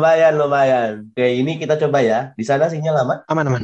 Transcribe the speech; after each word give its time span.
Lumayan, 0.00 0.40
lumayan. 0.40 0.92
Oke, 1.12 1.28
ini 1.28 1.60
kita 1.60 1.76
coba 1.76 2.00
ya. 2.00 2.32
Di 2.32 2.40
sana 2.40 2.72
sinyal 2.72 3.04
aman? 3.04 3.20
Aman 3.28 3.52
aman. 3.52 3.62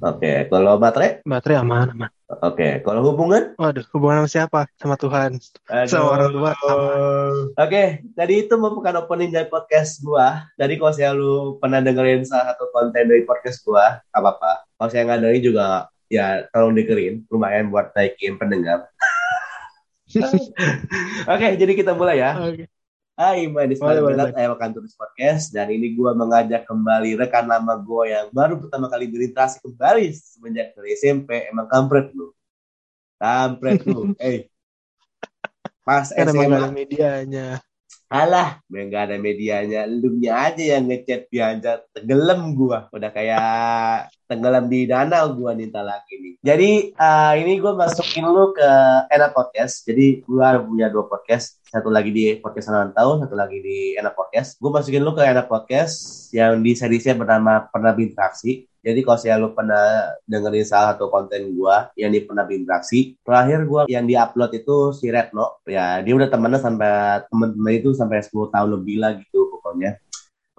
Oke, 0.00 0.48
kalau 0.48 0.80
baterai? 0.80 1.20
Baterai 1.28 1.60
aman 1.60 1.92
aman. 1.92 2.10
Oke, 2.40 2.80
kalau 2.80 3.04
hubungan? 3.12 3.52
Waduh, 3.60 3.84
hubungan 3.92 4.24
sama 4.24 4.30
siapa? 4.32 4.60
Sama 4.80 4.96
Tuhan. 4.96 5.36
Aduh. 5.68 5.84
Sama 5.84 6.08
orang 6.16 6.32
tua. 6.32 6.52
Oke, 7.60 8.00
tadi 8.16 8.48
itu 8.48 8.56
merupakan 8.56 9.04
opening 9.04 9.28
dari 9.28 9.44
podcast 9.44 10.00
gua. 10.00 10.48
Jadi 10.56 10.80
kalau 10.80 10.92
saya 10.96 11.12
lu 11.12 11.60
pernah 11.60 11.84
dengerin 11.84 12.24
salah 12.24 12.56
satu 12.56 12.72
konten 12.72 13.04
dari 13.04 13.20
podcast 13.28 13.60
gua, 13.60 14.00
apa-apa. 14.08 14.64
Kalau 14.80 14.88
saya 14.88 15.04
nggak 15.04 15.20
dengerin 15.20 15.44
juga 15.44 15.92
ya 16.08 16.48
tolong 16.48 16.80
dengerin. 16.80 17.28
Lumayan 17.28 17.68
buat 17.68 17.92
naikin 17.92 18.40
pendengar. 18.40 18.88
Oke, 21.28 21.46
jadi 21.60 21.72
kita 21.76 21.92
mulai 21.92 22.24
ya. 22.24 22.40
Oke. 22.40 22.72
Hai, 23.14 23.46
my 23.46 23.62
name 23.62 23.78
is 23.78 23.78
Boleh, 23.78 24.02
boleh, 24.02 24.18
Mario 24.18 24.34
Ayam 24.34 24.58
akan 24.58 24.70
tulis 24.74 24.90
podcast 24.98 25.54
dan 25.54 25.70
ini 25.70 25.94
gua 25.94 26.18
mengajak 26.18 26.66
kembali 26.66 27.14
rekan 27.14 27.46
lama 27.46 27.78
gua 27.78 28.10
yang 28.10 28.26
baru 28.34 28.58
pertama 28.58 28.90
kali 28.90 29.06
berinteraksi 29.06 29.62
kembali 29.62 30.10
semenjak 30.18 30.74
dari 30.74 30.98
SMP. 30.98 31.46
Emang 31.46 31.70
kampret 31.70 32.10
lu. 32.10 32.34
Kampret 33.22 33.86
lu. 33.86 34.10
Eh. 34.18 34.50
Pas 35.86 36.10
emang 36.10 36.34
gak 36.34 36.42
ada 36.42 36.58
SMA, 36.58 36.74
medianya. 36.74 37.48
Alah, 38.14 38.62
nggak 38.70 39.02
ada 39.10 39.16
medianya. 39.18 39.90
Lu 39.90 40.14
aja 40.30 40.78
yang 40.78 40.86
ngechat 40.86 41.26
biasa 41.26 41.90
tenggelam 41.90 42.54
gua. 42.54 42.86
Udah 42.94 43.10
kayak 43.10 44.14
tenggelam 44.30 44.70
di 44.70 44.86
danau 44.86 45.34
gua 45.34 45.50
nih 45.58 45.66
lagi 45.74 46.14
nih. 46.22 46.34
Jadi 46.38 46.70
eh, 46.94 47.32
ini 47.42 47.58
gua 47.58 47.74
masukin 47.74 48.22
lu 48.22 48.54
ke 48.54 48.70
Enak 49.10 49.34
Podcast. 49.34 49.82
Jadi 49.82 50.22
gua 50.22 50.62
punya 50.62 50.86
dua 50.94 51.10
podcast. 51.10 51.58
Satu 51.66 51.90
lagi 51.90 52.14
di 52.14 52.38
podcast 52.38 52.70
Rantau, 52.70 53.18
satu 53.18 53.34
lagi 53.34 53.58
di 53.58 53.98
Enak 53.98 54.14
Podcast. 54.14 54.62
Gua 54.62 54.78
masukin 54.78 55.02
lu 55.02 55.10
ke 55.10 55.22
Enak 55.26 55.50
Podcast 55.50 56.30
yang 56.30 56.62
di 56.62 56.78
seriesnya 56.78 57.18
bernama 57.18 57.66
Pernah 57.66 57.98
Binteraksi. 57.98 58.73
Jadi 58.84 59.00
kalau 59.00 59.16
saya 59.16 59.40
lu 59.40 59.56
pernah 59.56 60.12
dengerin 60.28 60.68
salah 60.68 60.92
satu 60.92 61.08
konten 61.08 61.56
gua 61.56 61.88
yang 61.96 62.12
di 62.12 62.20
Pernah 62.20 62.44
Binteraksi, 62.44 63.16
terakhir 63.24 63.64
gua 63.64 63.88
yang 63.88 64.04
di-upload 64.04 64.52
itu 64.60 64.92
si 64.92 65.08
Retno. 65.08 65.64
Ya, 65.64 66.04
dia 66.04 66.12
udah 66.12 66.28
temennya 66.28 66.60
sampai 66.60 67.24
temen-temen 67.32 67.72
itu 67.72 67.96
sampai 67.96 68.20
10 68.20 68.52
tahun 68.52 68.68
lebih 68.76 69.00
lah 69.00 69.16
gitu 69.16 69.48
pokoknya. 69.56 69.96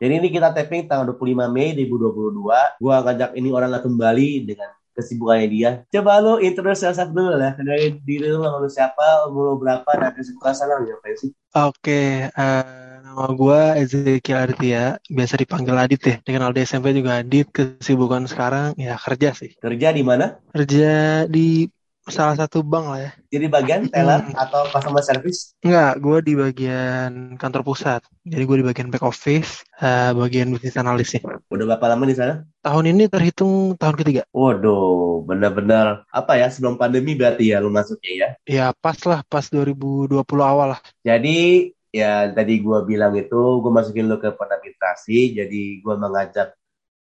Jadi 0.01 0.13
ini 0.25 0.27
kita 0.33 0.51
taping 0.51 0.89
tanggal 0.89 1.13
25 1.13 1.53
Mei 1.53 1.77
2022. 1.77 2.81
Gua 2.81 2.95
ngajak 3.05 3.31
ini 3.37 3.49
orang 3.53 3.77
kembali 3.77 4.29
dengan 4.43 4.73
kesibukannya 4.95 5.47
dia. 5.51 5.71
Coba 5.91 6.23
lu 6.23 6.39
introduce 6.39 6.88
yourself 6.88 7.11
dulu 7.11 7.35
lah. 7.35 7.53
Dari 7.59 7.99
diri 8.01 8.31
lu 8.31 8.41
lu 8.41 8.69
siapa, 8.71 9.27
umur 9.27 9.53
lu 9.53 9.55
berapa, 9.59 9.85
dan 9.99 10.15
kesibukan 10.15 10.55
sana 10.55 10.79
lu 10.79 10.88
ngapain 10.88 11.15
sih? 11.19 11.31
Oke, 11.55 12.31
eh, 12.31 12.95
nama 13.03 13.28
gua 13.35 13.75
Ezekiel 13.75 14.47
Aditya, 14.47 15.00
biasa 15.07 15.39
dipanggil 15.39 15.75
Adit 15.75 16.01
ya. 16.03 16.16
Dikenal 16.23 16.51
di 16.56 16.61
SMP 16.63 16.95
juga 16.95 17.19
Adit. 17.19 17.47
Kesibukan 17.51 18.25
sekarang 18.25 18.75
ya 18.79 18.95
kerja 18.95 19.35
sih. 19.35 19.51
Kerja 19.59 19.91
di 19.91 20.03
mana? 20.03 20.39
Kerja 20.51 21.23
di 21.27 21.67
salah 22.05 22.38
satu 22.38 22.61
bank 22.61 22.85
lah 22.85 22.99
ya. 23.01 23.11
Jadi 23.33 23.45
bagian 23.49 23.81
teller 23.89 24.21
atau 24.38 24.69
customer 24.69 25.01
service? 25.01 25.57
Enggak, 25.66 25.93
gue 25.97 26.17
di 26.21 26.33
bagian 26.38 27.33
kantor 27.41 27.61
pusat. 27.66 28.01
Jadi 28.21 28.43
gue 28.45 28.57
di 28.61 28.66
bagian 28.66 28.93
back 28.93 29.01
office, 29.01 29.66
eh, 29.81 30.13
bagian 30.13 30.53
bisnis 30.53 30.77
analis 30.77 31.17
sih. 31.17 31.21
Udah 31.49 31.65
berapa 31.73 31.85
lama 31.89 32.05
di 32.05 32.15
sana? 32.15 32.45
Tahun 32.61 32.85
ini 32.85 33.09
terhitung 33.09 33.73
tahun 33.77 33.95
ketiga. 33.97 34.21
Waduh, 34.29 35.25
benar-benar 35.25 36.05
apa 36.13 36.38
ya 36.38 36.53
sebelum 36.53 36.77
pandemi 36.77 37.17
berarti 37.17 37.53
ya 37.53 37.57
lu 37.57 37.73
masuknya 37.73 38.11
ya. 38.13 38.29
Ya 38.45 38.65
pas 38.77 38.97
lah, 39.09 39.25
pas 39.25 39.45
2020 39.49 40.21
awal 40.45 40.77
lah. 40.77 40.81
Jadi 41.01 41.73
ya 41.89 42.29
tadi 42.29 42.61
gua 42.61 42.85
bilang 42.85 43.17
itu 43.17 43.61
gua 43.65 43.81
masukin 43.81 44.05
lu 44.05 44.21
ke 44.21 44.29
penetrasi. 44.29 45.33
Jadi 45.33 45.81
gua 45.81 45.97
mengajak 45.97 46.53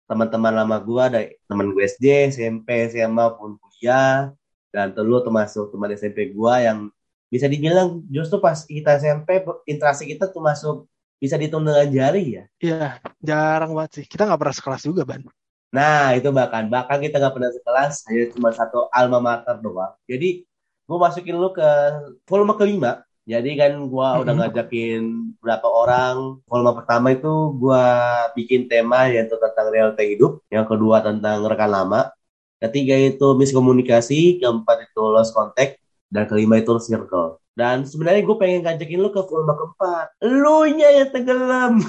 teman-teman 0.06 0.54
lama 0.54 0.78
gua 0.78 1.10
dari 1.10 1.34
teman 1.50 1.74
gue 1.74 1.82
SD, 1.82 2.30
SMP, 2.30 2.86
SMA 2.94 3.26
pun 3.34 3.58
kuliah 3.58 4.30
dan 4.76 4.92
lu 5.00 5.24
termasuk 5.24 5.72
teman 5.72 5.90
SMP 5.96 6.36
gua 6.36 6.60
yang 6.60 6.92
bisa 7.32 7.48
dibilang 7.48 8.04
justru 8.12 8.38
pas 8.44 8.68
kita 8.68 9.00
SMP 9.00 9.42
interaksi 9.66 10.04
kita 10.04 10.28
tuh 10.30 10.44
masuk 10.44 10.76
bisa 11.16 11.40
dihitung 11.40 11.64
dengan 11.64 11.88
jari 11.88 12.24
ya. 12.38 12.44
Iya, 12.60 13.00
jarang 13.24 13.72
banget 13.72 14.04
sih. 14.04 14.06
Kita 14.06 14.28
nggak 14.28 14.40
pernah 14.44 14.56
sekelas 14.56 14.82
juga, 14.84 15.02
Ban. 15.08 15.24
Nah, 15.72 16.16
itu 16.16 16.30
bahkan 16.32 16.68
bahkan 16.72 17.00
kita 17.04 17.20
nggak 17.20 17.36
pernah 17.36 17.52
sekelas, 17.52 17.94
hanya 18.08 18.26
cuma 18.36 18.50
satu 18.52 18.88
alma 18.92 19.20
mater 19.20 19.56
doang. 19.64 19.96
Jadi 20.08 20.44
gue 20.86 20.98
masukin 21.02 21.36
lu 21.36 21.50
ke 21.52 21.70
volume 22.30 22.54
kelima. 22.60 23.02
Jadi 23.26 23.58
kan 23.58 23.74
gue 23.90 24.08
udah 24.22 24.34
Mhm. 24.38 24.40
ngajakin 24.46 25.02
berapa 25.42 25.66
orang. 25.68 26.16
Volume 26.46 26.72
pertama 26.78 27.08
itu 27.10 27.34
gue 27.58 27.84
bikin 28.38 28.70
tema 28.70 29.10
yaitu 29.10 29.34
tentang 29.42 29.68
realita 29.74 30.04
hidup. 30.06 30.46
Yang 30.54 30.66
kedua 30.78 31.02
tentang 31.02 31.42
rekan 31.44 31.72
lama. 31.74 32.14
Ketiga 32.62 32.96
itu 32.96 33.28
miskomunikasi. 33.36 34.40
Keempat 34.40 34.92
itu 34.92 35.02
lost 35.12 35.36
contact. 35.36 35.80
Dan 36.08 36.30
kelima 36.30 36.62
itu 36.62 36.78
circle. 36.80 37.42
Dan 37.56 37.88
sebenarnya 37.88 38.22
gue 38.24 38.36
pengen 38.36 38.62
ngajakin 38.68 39.00
lu 39.00 39.10
ke 39.16 39.22
volume 39.24 39.56
keempat. 39.56 40.08
Lu 40.28 40.68
nya 40.76 40.90
yang 40.92 41.10
tenggelam. 41.12 41.80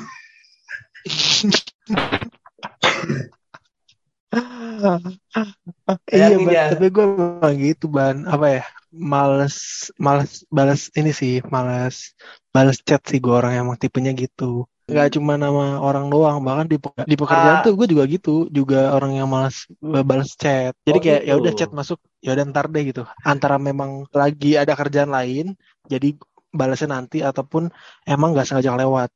Iya, 6.06 6.37
Ban. 6.38 6.53
ya. 6.53 6.65
Tapi 6.75 6.87
gue 6.93 7.04
memang 7.06 7.54
gitu, 7.59 7.87
Ban. 7.91 8.27
Apa 8.28 8.47
ya? 8.60 8.65
Males, 8.97 9.88
males 10.00 10.47
balas 10.48 10.88
ini 10.97 11.12
sih, 11.12 11.44
males 11.53 12.16
balas 12.48 12.81
chat 12.81 13.04
sih 13.04 13.21
gue 13.21 13.34
orang 13.34 13.53
yang 13.59 13.65
emang 13.69 13.77
tipenya 13.77 14.16
gitu. 14.16 14.65
Gak 14.86 15.19
cuma 15.19 15.34
nama 15.34 15.82
orang 15.82 16.06
doang, 16.14 16.38
bahkan 16.47 16.66
di, 16.70 16.78
di 17.10 17.16
pekerjaan 17.19 17.58
Ah. 17.58 17.66
tuh 17.66 17.74
gue 17.74 17.86
juga 17.91 18.04
gitu, 18.06 18.47
juga 18.54 18.94
orang 18.94 19.19
yang 19.19 19.26
malas 19.26 19.66
balas 19.82 20.30
chat. 20.38 20.78
Jadi 20.86 20.98
Oh, 20.98 21.02
kayak 21.02 21.22
ya 21.26 21.34
gitu. 21.34 21.41
udah 21.42 21.52
chat 21.58 21.70
masuk, 21.74 21.98
ya 22.22 22.30
udah 22.38 22.44
ntar 22.54 22.70
deh 22.70 22.82
gitu. 22.86 23.02
Antara 23.26 23.58
memang 23.58 24.06
lagi 24.14 24.54
ada 24.54 24.78
kerjaan 24.78 25.10
lain, 25.10 25.58
jadi 25.91 26.14
balasnya 26.54 26.88
nanti 26.94 27.19
ataupun 27.19 27.66
emang 28.06 28.30
nggak 28.30 28.47
sengaja 28.47 28.78
lewat. 28.78 29.10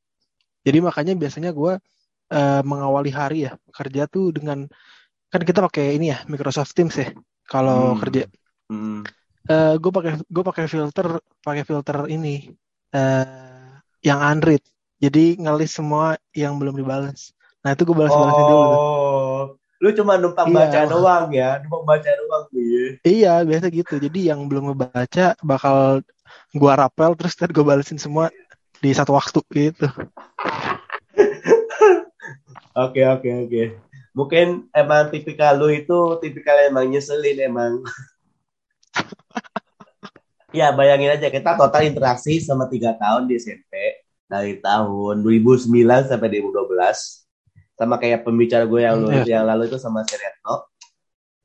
Jadi 0.67 0.79
makanya 0.85 1.13
biasanya 1.19 1.51
gue 1.55 1.73
eh, 2.35 2.63
mengawali 2.67 3.11
hari 3.15 3.39
ya 3.47 3.53
kerja 3.75 4.03
tuh 4.11 4.35
dengan 4.37 4.67
kan 5.33 5.43
kita 5.49 5.61
pakai 5.67 5.99
ini 5.99 6.07
ya 6.15 6.19
Microsoft 6.31 6.73
Teams 6.77 6.97
ya 6.99 7.11
kalau 7.47 7.95
Hmm. 7.95 8.01
kerja. 8.01 8.27
Hmm. 8.71 9.03
Eh 9.51 9.75
gue 9.83 9.91
pakai 9.97 10.13
gue 10.35 10.45
pakai 10.49 10.65
filter 10.73 11.07
pakai 11.47 11.63
filter 11.69 11.97
ini 12.15 12.35
eh 12.95 13.25
yang 14.09 14.21
Android. 14.31 14.63
Jadi 15.01 15.41
ngelis 15.41 15.73
semua 15.73 16.21
yang 16.37 16.61
belum 16.61 16.77
dibalas. 16.77 17.33
Nah 17.65 17.73
itu 17.73 17.83
gue 17.83 17.97
balas-balasin 17.97 18.45
dulu. 18.45 18.65
tuh. 18.69 18.77
Oh, 18.77 19.41
lu 19.81 19.89
cuma 19.97 20.21
numpang 20.21 20.49
Iya. 20.49 20.57
baca 20.61 20.81
doang 20.87 21.27
ya, 21.33 21.51
numpang 21.65 21.85
baca 21.89 22.11
doang 22.21 22.45
tuh 22.53 22.61
ya. 22.61 22.85
Iya 23.01 23.35
biasa 23.43 23.67
gitu. 23.73 23.95
Jadi 23.97 24.29
yang 24.29 24.45
belum 24.45 24.71
ngebaca 24.71 25.41
bakal 25.41 26.05
gua 26.53 26.73
rapel 26.77 27.17
terus 27.17 27.33
tadi 27.33 27.51
gue 27.51 27.65
balesin 27.65 27.97
semua 27.97 28.29
di 28.77 28.93
satu 28.93 29.17
waktu 29.17 29.41
gitu. 29.51 29.89
Oke 32.71 33.03
oke 33.03 33.29
oke. 33.49 33.63
Mungkin 34.13 34.69
emang 34.73 35.09
tipikal 35.09 35.57
lu 35.57 35.71
itu 35.71 36.19
tipikal 36.21 36.57
emang 36.61 36.89
nyeselin 36.89 37.41
emang. 37.41 37.73
ya 40.51 40.75
bayangin 40.75 41.15
aja 41.15 41.31
kita 41.31 41.55
total 41.55 41.87
interaksi 41.87 42.43
sama 42.43 42.67
tiga 42.67 42.91
tahun 42.99 43.31
di 43.31 43.39
SMP 43.39 44.00
dari 44.31 44.63
tahun 44.63 45.27
2009 45.27 46.07
sampai 46.07 46.29
2012 46.39 47.27
sama 47.75 47.99
kayak 47.99 48.23
pembicara 48.23 48.63
gue 48.69 48.81
yang 48.87 49.03
Iya. 49.11 49.41
yang 49.41 49.45
lalu 49.51 49.67
itu 49.67 49.81
sama 49.81 50.07
si 50.07 50.15
Retno. 50.15 50.71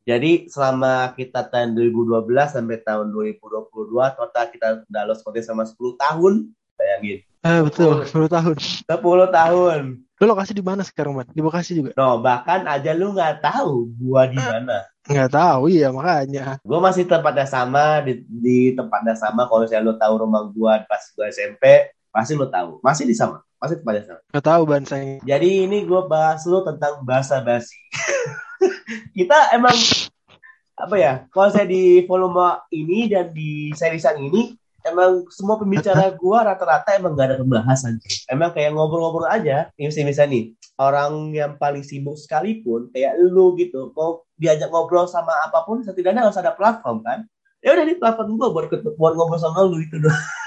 Jadi 0.05 0.45
selama 0.53 1.17
kita 1.17 1.49
tahun 1.49 1.73
2012 1.73 2.53
sampai 2.53 2.77
tahun 2.85 3.09
2022 3.09 4.13
total 4.13 4.45
kita 4.53 4.67
udah 4.85 5.03
lost 5.09 5.25
contact 5.25 5.49
sama 5.49 5.65
10 5.65 5.97
tahun. 5.97 6.33
Bayangin. 6.77 7.25
Eh 7.41 7.59
betul 7.65 8.05
10 8.05 8.29
tahun. 8.29 8.55
10 8.85 8.85
tahun. 9.33 9.81
Lu 10.15 10.25
lokasi 10.29 10.53
di 10.53 10.61
mana 10.61 10.85
sekarang 10.85 11.17
man? 11.17 11.27
Di 11.33 11.41
Bekasi 11.41 11.71
juga? 11.81 11.91
No, 11.97 12.21
bahkan 12.21 12.63
aja 12.69 12.93
lu 12.93 13.17
nggak 13.17 13.41
tahu 13.41 13.89
gua 13.97 14.29
di 14.29 14.37
mana. 14.37 14.85
Nggak 15.09 15.31
tahu 15.33 15.61
iya 15.67 15.89
makanya. 15.91 16.61
Gua 16.63 16.79
masih 16.79 17.03
tempatnya 17.09 17.47
sama 17.49 17.99
di, 18.05 18.23
di 18.29 18.71
tempatnya 18.77 19.17
sama. 19.17 19.49
Kalau 19.49 19.65
misalnya 19.65 19.89
lu 19.89 19.95
tahu 19.97 20.13
rumah 20.21 20.47
gua 20.53 20.85
pas 20.85 21.01
gua 21.17 21.27
SMP, 21.33 21.94
pasti 22.15 22.31
lu 22.39 22.47
tahu. 22.47 22.79
Masih 22.79 23.03
di 23.03 23.11
sama, 23.11 23.43
masih 23.59 23.83
tempatnya 23.83 24.03
sama. 24.07 24.21
Nggak 24.31 24.45
tahu 24.47 24.61
ban 24.63 24.83
saya. 24.87 25.19
Jadi 25.27 25.67
ini 25.67 25.83
gua 25.83 26.07
bahas 26.07 26.47
lu 26.47 26.63
tentang 26.63 27.03
bahasa 27.03 27.43
basi. 27.43 27.75
Kita 29.19 29.51
emang 29.51 29.75
apa 30.79 30.95
ya? 30.95 31.13
Kalau 31.27 31.51
saya 31.51 31.67
di 31.67 32.07
volume 32.07 32.63
ini 32.71 33.11
dan 33.11 33.35
di 33.35 33.75
serisan 33.75 34.15
ini 34.23 34.55
emang 34.87 35.27
semua 35.27 35.59
pembicara 35.59 36.07
gua 36.21 36.47
rata-rata 36.47 36.95
emang 36.95 37.19
gak 37.19 37.35
ada 37.35 37.37
pembahasan. 37.43 37.99
Emang 38.31 38.55
kayak 38.55 38.71
ngobrol-ngobrol 38.71 39.27
aja. 39.27 39.67
Ini 39.75 39.91
misalnya 40.07 40.31
nih, 40.31 40.43
orang 40.79 41.35
yang 41.35 41.51
paling 41.59 41.83
sibuk 41.83 42.15
sekalipun 42.15 42.95
kayak 42.95 43.19
lu 43.19 43.59
gitu, 43.59 43.91
mau 43.91 44.23
diajak 44.39 44.71
ngobrol 44.71 45.03
sama 45.11 45.35
apa 45.43 45.67
pun 45.67 45.83
setidaknya 45.83 46.23
harus 46.23 46.39
ada 46.39 46.55
platform 46.55 47.03
kan? 47.03 47.27
Ya 47.59 47.75
udah 47.75 47.83
nih 47.83 47.99
platform 47.99 48.39
gua 48.39 48.55
buat 48.55 48.71
buat 48.95 49.13
ngobrol 49.19 49.41
sama 49.41 49.67
lu 49.67 49.83
itu 49.83 49.99
doang. 49.99 50.15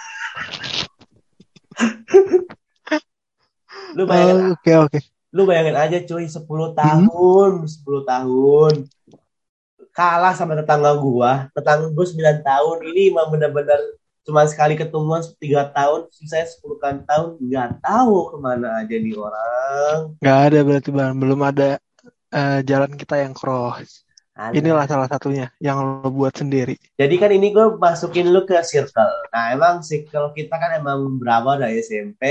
lu 3.97 4.05
bayangin 4.05 4.37
Oh, 4.39 4.55
Oke 4.55 4.73
oke. 4.77 4.99
lu 5.29 5.43
bayangin 5.45 5.77
aja 5.77 5.99
cuy 6.03 6.25
10 6.25 6.45
tahun 6.73 7.51
10 7.65 8.05
tahun 8.05 8.75
kalah 9.93 10.33
sama 10.33 10.55
tetangga 10.57 10.95
gua 10.97 11.53
tetangga 11.53 11.91
gua 11.91 12.07
9 12.07 12.41
tahun 12.41 12.77
ini 12.87 13.13
emang 13.13 13.29
bener-bener 13.29 13.81
cuma 14.25 14.45
sekali 14.45 14.77
ketemuan 14.77 15.21
3 15.21 15.69
tahun 15.73 16.01
sisanya 16.13 16.47
10 16.49 16.77
kan 16.81 16.95
tahun 17.05 17.29
nggak 17.41 17.69
tahu 17.81 18.17
ke 18.29 18.37
mana 18.39 18.69
aja 18.81 18.95
nih 18.97 19.15
orang 19.17 19.99
Nggak 20.21 20.39
ada 20.49 20.59
berarti 20.65 20.91
bang. 20.93 21.13
Belum 21.17 21.41
ada 21.41 21.69
eh, 22.31 22.61
jalan 22.63 22.93
kita 22.93 23.15
yang 23.21 23.33
cross. 23.33 24.05
Ada. 24.39 24.55
Inilah 24.55 24.87
salah 24.87 25.11
satunya 25.11 25.51
yang 25.59 25.83
lo 25.83 26.09
buat 26.15 26.31
sendiri. 26.31 26.79
Jadi 26.95 27.15
kan 27.19 27.35
ini 27.35 27.51
gue 27.51 27.75
masukin 27.75 28.31
lu 28.31 28.47
ke 28.47 28.55
circle. 28.63 29.11
Nah 29.35 29.51
emang 29.51 29.83
circle 29.83 30.31
kita 30.31 30.55
kan 30.55 30.79
emang 30.79 31.19
berapa 31.19 31.59
dari 31.59 31.83
SMP 31.83 32.23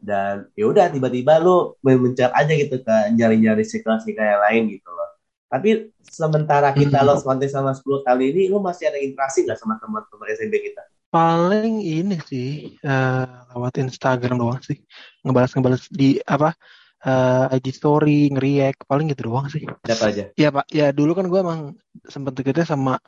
dan 0.00 0.48
ya 0.56 0.64
udah 0.72 0.88
tiba-tiba 0.88 1.36
lu 1.44 1.76
mencar 1.84 2.32
aja 2.32 2.48
gitu 2.56 2.80
ke 2.80 2.96
nyari-nyari 3.12 3.68
circle-circle 3.68 4.24
yang 4.24 4.40
lain 4.40 4.62
gitu 4.80 4.88
loh. 4.88 5.12
Tapi 5.52 5.92
sementara 6.00 6.72
kita 6.72 7.04
Hmm. 7.04 7.12
lo 7.12 7.20
konten 7.20 7.52
sama 7.52 7.76
10 7.76 8.00
tahun 8.00 8.22
ini, 8.32 8.48
lu 8.48 8.64
masih 8.64 8.88
ada 8.88 8.96
interaksi 8.96 9.44
nggak 9.44 9.60
sama 9.60 9.76
teman-teman 9.76 10.24
SMP 10.32 10.72
kita? 10.72 10.80
Paling 11.12 11.84
ini 11.84 12.16
sih 12.24 12.80
eh, 12.80 13.26
lewat 13.52 13.76
Instagram 13.76 14.40
doang 14.40 14.62
sih. 14.64 14.80
Ngebalas-ngebalas 15.20 15.90
di 15.92 16.16
apa 16.24 16.56
eh, 17.04 17.56
IG 17.56 17.66
story, 17.72 18.28
nge-react, 18.32 18.84
paling 18.84 19.08
gitu 19.12 19.32
doang 19.32 19.46
sih. 19.48 19.64
Siapa 19.84 20.04
aja? 20.12 20.24
Iya 20.36 20.48
Pak, 20.52 20.66
ya 20.72 20.86
dulu 20.92 21.12
kan 21.16 21.26
gue 21.28 21.40
emang 21.40 21.60
sempet 22.06 22.32
deketnya 22.36 22.66
sama 22.68 23.00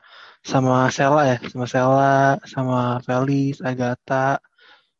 sama 0.42 0.88
Sela 0.90 1.22
ya, 1.28 1.36
sama 1.48 1.66
Sela, 1.68 2.40
sama 2.48 2.98
Felis, 3.04 3.60
Agatha, 3.60 4.40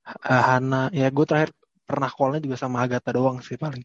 eh, 0.06 0.42
Hana. 0.48 0.92
Ya 0.92 1.08
gue 1.08 1.24
terakhir 1.24 1.50
pernah 1.88 2.08
callnya 2.08 2.40
juga 2.40 2.56
sama 2.60 2.84
Agatha 2.84 3.10
doang 3.12 3.40
sih 3.40 3.56
paling. 3.56 3.84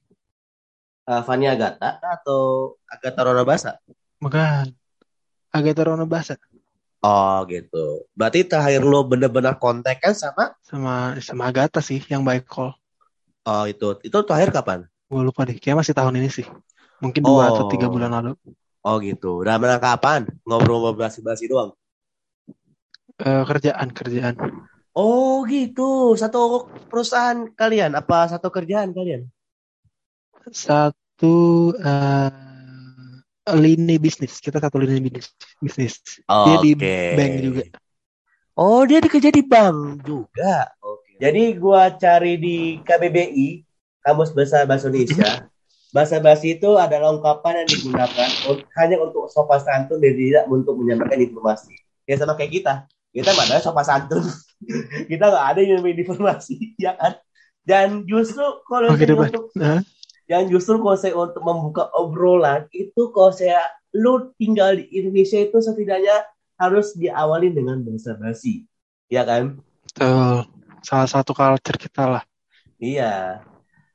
Uh, 1.07 1.23
Fania 1.23 1.55
Agata 1.55 2.03
atau 2.03 2.75
Agata 2.83 3.19
Rona 3.23 3.47
Basa? 3.47 3.79
Bukan. 4.19 4.75
Agatha 5.55 5.87
Rona 5.87 6.03
Basa 6.03 6.35
Oh 7.05 7.45
gitu. 7.45 8.09
Berarti 8.17 8.41
terakhir 8.43 8.81
lo 8.81 9.05
bener-bener 9.05 9.55
kontak 9.61 10.01
kan 10.01 10.17
sama? 10.17 10.57
sama 10.65 11.15
sama 11.21 11.43
Agatha 11.47 11.77
sih 11.79 12.01
yang 12.09 12.25
by 12.25 12.41
call. 12.41 12.73
Oh 13.45 13.63
itu. 13.69 14.01
Itu 14.01 14.25
terakhir 14.25 14.49
kapan? 14.49 14.89
Gue 15.07 15.21
lupa 15.23 15.47
deh, 15.47 15.55
kayak 15.55 15.79
masih 15.83 15.95
tahun 15.95 16.19
ini 16.19 16.29
sih. 16.29 16.47
Mungkin 16.99 17.23
dua 17.23 17.53
atau 17.55 17.67
Oh. 17.67 17.71
tiga 17.71 17.87
bulan 17.87 18.11
lalu. 18.11 18.35
Oh 18.83 18.99
gitu. 18.99 19.43
Udah 19.43 19.55
menang 19.59 19.79
kapan? 19.79 20.27
Ngobrol-ngobrol 20.43 21.07
basi-basi 21.07 21.47
doang? 21.47 21.71
Eh, 23.17 23.43
kerjaan, 23.47 23.89
kerjaan. 23.91 24.35
Oh 24.97 25.45
gitu, 25.45 26.17
satu 26.17 26.65
perusahaan 26.89 27.49
kalian 27.53 27.93
apa 27.93 28.29
satu 28.33 28.49
kerjaan 28.49 28.91
kalian? 28.97 29.29
Satu 30.49 31.71
eh, 31.77 32.31
lini 33.57 33.95
bisnis, 34.01 34.39
kita 34.41 34.57
satu 34.59 34.79
lini 34.81 34.99
bisnis. 35.07 35.27
bisnis. 35.61 35.93
Dia 36.25 36.55
di 36.59 36.73
bank 36.75 37.33
juga. 37.43 37.63
Oh 38.57 38.81
dia 38.89 38.97
dikerja 38.97 39.29
di 39.29 39.43
bank 39.45 40.01
juga. 40.01 40.65
Oke. 40.81 41.21
Jadi 41.21 41.43
gua 41.61 41.93
cari 41.93 42.37
di 42.41 42.57
KBBI, 42.81 43.66
Kamus 44.07 44.31
Besar 44.31 44.63
Bahasa 44.63 44.87
Indonesia. 44.87 45.51
Bahasa 45.91 46.23
basi 46.23 46.55
itu 46.55 46.79
adalah 46.79 47.11
ungkapan 47.11 47.63
yang 47.63 47.67
digunakan 47.67 48.29
un- 48.47 48.63
hanya 48.79 49.03
untuk 49.03 49.27
sopan 49.27 49.59
santun 49.59 49.99
dan 49.99 50.15
tidak 50.15 50.43
untuk 50.47 50.79
menyampaikan 50.79 51.19
informasi. 51.19 51.75
Ya 52.07 52.15
sama 52.15 52.39
kayak 52.39 52.51
kita. 52.55 52.73
Kita 53.11 53.35
ada 53.35 53.59
sopan 53.59 53.83
santun. 53.83 54.23
kita 55.11 55.27
nggak 55.27 55.45
ada 55.51 55.59
yang 55.59 55.83
informasi, 55.83 56.71
ya 56.79 56.95
kan? 56.95 57.19
Dan 57.67 58.07
justru 58.07 58.43
kalau 58.63 58.95
Bang. 58.95 59.27
untuk 59.27 59.51
Nah, 59.59 59.83
yang 60.27 60.47
justru 60.51 60.79
kalau 60.79 60.95
saya 60.99 61.15
untuk 61.15 61.43
membuka 61.43 61.87
obrolan 61.95 62.67
itu 62.75 63.11
kalau 63.15 63.31
saya 63.31 63.63
lu 63.95 64.31
tinggal 64.35 64.75
di 64.75 64.87
Indonesia 64.91 65.39
itu 65.39 65.57
setidaknya 65.59 66.27
harus 66.59 66.91
diawali 66.99 67.51
dengan 67.55 67.79
bahasa 67.81 68.13
basi 68.19 68.67
ya 69.07 69.23
kan 69.23 69.55
betul. 69.87 70.43
Salah 70.83 71.09
satu 71.09 71.31
culture 71.35 71.79
kita 71.79 72.03
lah. 72.07 72.23
iya 72.79 73.39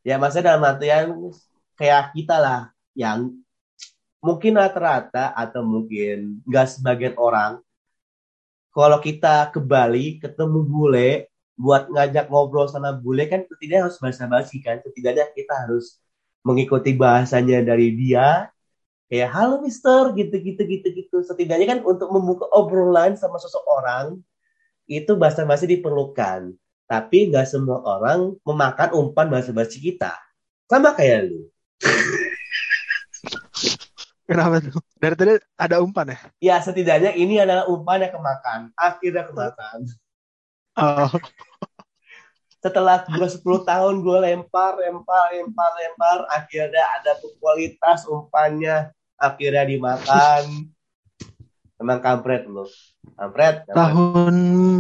ya 0.02 0.19
maksudnya 0.19 0.54
dalam 0.54 0.66
artian 0.66 1.06
kayak 1.78 2.14
kita 2.14 2.37
lah 2.38 2.60
yang 2.94 3.32
mungkin 4.22 4.54
rata-rata 4.54 5.34
atau 5.34 5.62
mungkin 5.66 6.43
nggak 6.46 6.66
sebagian 6.78 7.14
orang 7.19 7.58
kalau 8.72 8.99
kita 9.02 9.50
ke 9.50 9.58
Bali 9.58 10.22
ketemu 10.22 10.60
bule 10.62 11.10
buat 11.58 11.87
ngajak 11.93 12.32
ngobrol 12.32 12.66
sama 12.66 12.96
bule 12.96 13.28
kan 13.28 13.44
setidaknya 13.44 13.87
harus 13.87 13.99
bahasa 14.00 14.25
basi 14.26 14.58
kan 14.64 14.81
setidaknya 14.81 15.28
kita 15.37 15.54
harus 15.66 16.00
mengikuti 16.43 16.90
bahasanya 16.96 17.62
dari 17.62 17.94
dia 17.94 18.50
kayak 19.12 19.28
halo 19.28 19.60
mister 19.60 20.16
gitu 20.16 20.40
gitu 20.40 20.62
gitu 20.64 20.88
gitu. 20.88 21.16
Setidaknya 21.20 21.76
kan 21.76 21.81
untuk 21.84 22.08
membuka 22.08 22.48
obrolan 22.48 23.12
sama 23.14 23.37
seseorang 23.37 24.19
itu 24.88 25.12
bahasa 25.20 25.44
basi 25.44 25.69
diperlukan 25.69 26.56
tapi 26.84 27.31
nggak 27.31 27.46
semua 27.46 27.81
orang 27.81 28.34
memakan 28.44 28.90
umpan 28.93 29.26
bahasa 29.29 29.50
basi 29.50 29.79
kita 29.79 30.12
sama 30.67 30.93
kayak 30.93 31.29
lu 31.29 31.46
Kenapa 34.23 34.62
tuh? 34.64 34.81
Dari 34.96 35.12
tadi 35.19 35.32
ada 35.58 35.82
umpan 35.82 36.08
ya? 36.08 36.19
ya 36.40 36.56
setidaknya 36.56 37.12
ini 37.12 37.36
adalah 37.36 37.69
umpan 37.69 38.06
yang 38.06 38.12
kemakan 38.15 38.60
akhirnya 38.74 39.29
kemakan 39.29 39.79
Oh, 40.72 41.05
setelah 42.65 43.05
gue 43.05 43.29
10 43.29 43.44
tahun 43.69 44.01
gue 44.01 44.19
lempar 44.24 44.81
lempar 44.81 45.36
lempar 45.36 45.70
lempar 45.77 46.19
akhirnya 46.32 46.81
ada 46.96 47.12
kualitas 47.36 48.08
umpannya 48.08 48.89
akhirnya 49.19 49.69
dimakan 49.69 50.72
emang 51.77 51.98
kampret 52.01 52.48
lu 52.48 52.65
kampret, 53.19 53.69
kampret. 53.69 53.77
tahun 53.77 54.34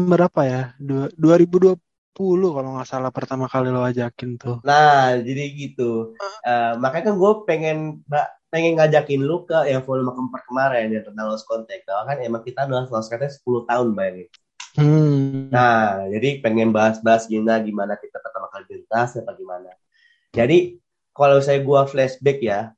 berapa 0.08 0.40
ya? 0.46 0.62
Dua- 0.80 1.12
2020 1.12 1.76
kalau 2.16 2.68
nggak 2.76 2.88
salah 2.88 3.08
pertama 3.08 3.48
kali 3.48 3.72
lo 3.72 3.80
ajakin 3.82 4.36
tuh. 4.36 4.60
nah 4.62 5.16
jadi 5.16 5.42
gitu 5.56 6.12
Eh, 6.42 6.72
makanya 6.82 7.04
kan 7.10 7.14
gue 7.22 7.32
pengen 7.48 7.76
mbak 8.04 8.26
pengen 8.52 8.72
ngajakin 8.76 9.22
lu 9.24 9.48
ke 9.48 9.56
yang 9.70 9.80
volume 9.86 10.12
keempat 10.12 10.42
kemarin 10.44 10.86
yang 10.92 11.04
tentang 11.08 11.26
lost 11.30 11.46
contact 11.48 11.88
Karena 11.88 12.04
kan 12.04 12.18
emang 12.20 12.42
kita 12.44 12.66
udah 12.68 12.84
lost 12.90 13.08
contact 13.08 13.40
10 13.40 13.64
tahun 13.70 13.88
bayangin 13.96 14.28
Hmm. 14.72 15.52
Nah, 15.52 16.08
jadi 16.08 16.40
pengen 16.40 16.72
bahas-bahas 16.72 17.28
gimana 17.28 17.60
gimana 17.60 17.92
kita 18.00 18.16
pertama 18.24 18.48
kali 18.48 18.64
berinteraksi 18.64 19.20
apa 19.20 19.36
gimana. 19.36 19.68
Jadi 20.32 20.80
kalau 21.12 21.44
saya 21.44 21.60
gua 21.60 21.84
flashback 21.84 22.40
ya, 22.40 22.72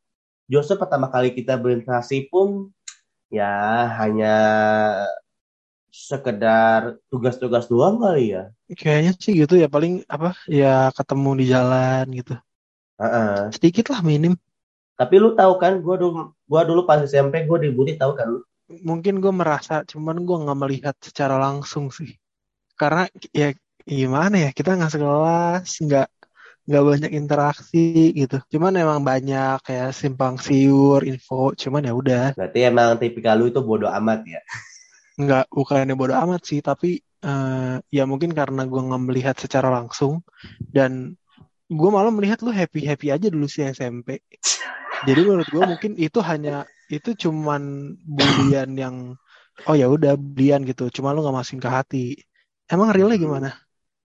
justru 0.51 0.75
pertama 0.75 1.07
kali 1.07 1.31
kita 1.31 1.55
berinteraksi 1.55 2.27
pun 2.27 2.75
ya 3.31 3.87
hanya 4.03 4.35
sekedar 5.95 6.99
tugas-tugas 7.07 7.71
doang 7.71 8.03
kali 8.03 8.35
ya. 8.35 8.51
Kayaknya 8.75 9.13
sih 9.15 9.33
gitu 9.39 9.55
ya 9.55 9.71
paling 9.71 10.03
apa 10.11 10.35
ya 10.51 10.91
ketemu 10.91 11.31
di 11.39 11.45
jalan 11.47 12.05
gitu. 12.11 12.35
Heeh. 12.99 13.55
Sedikit 13.55 13.95
lah 13.95 14.03
minim. 14.03 14.35
Tapi 14.99 15.15
lu 15.23 15.39
tahu 15.39 15.59
kan, 15.63 15.79
gua 15.83 15.95
dulu 15.99 16.35
gua 16.51 16.63
dulu 16.67 16.83
pas 16.87 16.99
SMP 17.03 17.47
gua 17.47 17.63
dibully 17.63 17.95
tahu 17.95 18.19
kan 18.19 18.27
lu? 18.31 18.41
Mungkin 18.65 19.21
gue 19.21 19.29
merasa 19.29 19.85
cuman 19.85 20.25
gue 20.25 20.37
nggak 20.41 20.59
melihat 20.65 20.97
secara 20.97 21.37
langsung 21.37 21.93
sih. 21.93 22.17
Karena 22.81 23.05
ya 23.29 23.53
gimana 23.85 24.49
ya 24.49 24.51
kita 24.57 24.73
nggak 24.73 24.89
sekelas 24.89 25.69
nggak 25.85 26.09
nggak 26.65 26.85
banyak 26.89 27.11
interaksi 27.13 28.17
gitu. 28.17 28.41
Cuman 28.49 28.73
emang 28.81 29.05
banyak 29.05 29.61
kayak 29.61 29.93
simpang 29.93 30.41
siur 30.41 31.05
info. 31.05 31.53
Cuman 31.53 31.85
ya 31.85 31.93
udah 31.93 32.27
Berarti 32.33 32.59
emang 32.65 32.97
tipikal 32.97 33.37
lu 33.37 33.53
itu 33.53 33.61
bodoh 33.61 33.93
amat 33.93 34.25
ya. 34.25 34.41
Nggak 35.15 35.47
bukannya 35.51 35.95
bodo 35.95 36.15
amat 36.19 36.43
sih 36.43 36.59
tapi 36.59 36.99
eh, 37.03 37.77
ya 37.91 38.05
mungkin 38.05 38.35
karena 38.35 38.67
gue 38.67 38.81
nggak 38.81 39.03
melihat 39.07 39.37
secara 39.39 39.71
langsung 39.71 40.27
dan 40.75 41.15
gue 41.71 41.91
malah 41.91 42.11
melihat 42.11 42.43
lu 42.45 42.51
happy 42.51 42.85
happy 42.85 43.15
aja 43.15 43.31
dulu 43.31 43.47
sih 43.47 43.65
SMP 43.71 44.21
jadi 45.05 45.21
menurut 45.21 45.49
gue 45.51 45.63
mungkin 45.63 45.93
itu 46.01 46.19
hanya 46.25 46.65
itu 46.89 47.13
cuman 47.17 47.95
bulian 48.05 48.77
yang 48.77 48.97
oh 49.69 49.75
ya 49.77 49.87
udah 49.87 50.17
bulian 50.19 50.63
gitu 50.67 50.89
cuma 50.91 51.15
lu 51.15 51.23
nggak 51.23 51.37
masukin 51.37 51.63
ke 51.63 51.71
hati. 51.71 52.05
Emang 52.67 52.91
realnya 52.91 53.21
gimana? 53.21 53.51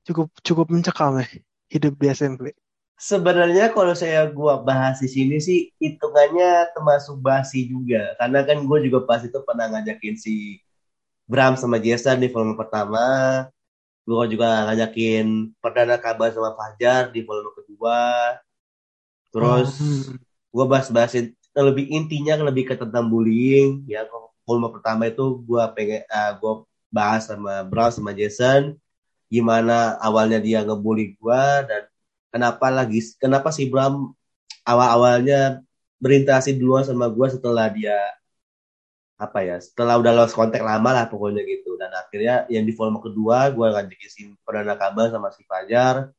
Cukup 0.03 0.27
cukup 0.43 0.67
mencekam 0.71 1.23
ya 1.23 1.27
hidup 1.69 1.93
di 2.01 2.07
SMP 2.11 2.51
Sebenarnya 2.99 3.71
kalau 3.71 3.95
saya 3.95 4.27
gua 4.27 4.59
bahas 4.59 4.99
di 4.99 5.07
sini 5.07 5.39
sih 5.39 5.71
hitungannya 5.79 6.75
termasuk 6.75 7.23
basi 7.23 7.71
juga. 7.71 8.11
Karena 8.19 8.43
kan 8.43 8.67
gue 8.67 8.77
juga 8.83 9.07
pas 9.07 9.23
itu 9.23 9.39
pernah 9.47 9.71
ngajakin 9.71 10.19
si 10.19 10.59
Bram 11.29 11.53
sama 11.53 11.77
Jason 11.77 12.17
di 12.17 12.27
volume 12.33 12.57
pertama. 12.57 13.05
Gue 14.01 14.25
juga 14.33 14.65
ngajakin 14.65 15.53
perdana 15.61 16.01
kabar 16.01 16.33
sama 16.33 16.57
Fajar 16.57 17.13
di 17.13 17.21
volume 17.21 17.53
kedua. 17.53 18.01
Terus 19.29 19.69
Oh, 19.77 19.85
hmm. 19.85 20.17
gue 20.49 20.65
bahas-bahasin 20.65 21.25
lebih 21.53 21.85
intinya 21.93 22.33
lebih 22.49 22.73
ke 22.73 22.73
tentang 22.73 23.05
bullying. 23.05 23.85
Ya 23.85 24.09
volume 24.49 24.73
pertama 24.73 25.05
itu 25.05 25.45
gue 25.45 25.63
pengen 25.77 26.01
uh, 26.09 26.33
gue 26.41 26.53
bahas 26.89 27.29
sama 27.29 27.61
Bram 27.69 27.93
sama 27.93 28.17
Jason 28.17 28.73
gimana 29.29 29.93
awalnya 30.01 30.41
dia 30.41 30.65
ngebully 30.65 31.13
gue 31.21 31.43
dan 31.69 31.85
kenapa 32.33 32.73
lagi 32.73 32.97
kenapa 33.21 33.53
si 33.53 33.69
Bram 33.69 34.17
awal-awalnya 34.65 35.61
berinteraksi 36.01 36.57
duluan 36.57 36.81
sama 36.81 37.05
gue 37.13 37.27
setelah 37.29 37.69
dia 37.69 37.93
apa 39.19 39.39
ya 39.43 39.59
setelah 39.59 39.99
udah 39.99 40.13
lost 40.15 40.31
kontak 40.31 40.63
lama 40.63 40.89
lah 40.95 41.05
pokoknya 41.11 41.43
gitu. 41.43 41.75
Dan 41.75 41.91
akhirnya 41.91 42.47
yang 42.47 42.63
di 42.63 42.71
volume 42.71 43.03
kedua 43.03 43.51
gue 43.51 43.67
ngajakin 43.67 44.39
perdana 44.47 44.75
kabar 44.79 45.11
sama 45.11 45.29
si 45.35 45.43
Fajar 45.43 46.15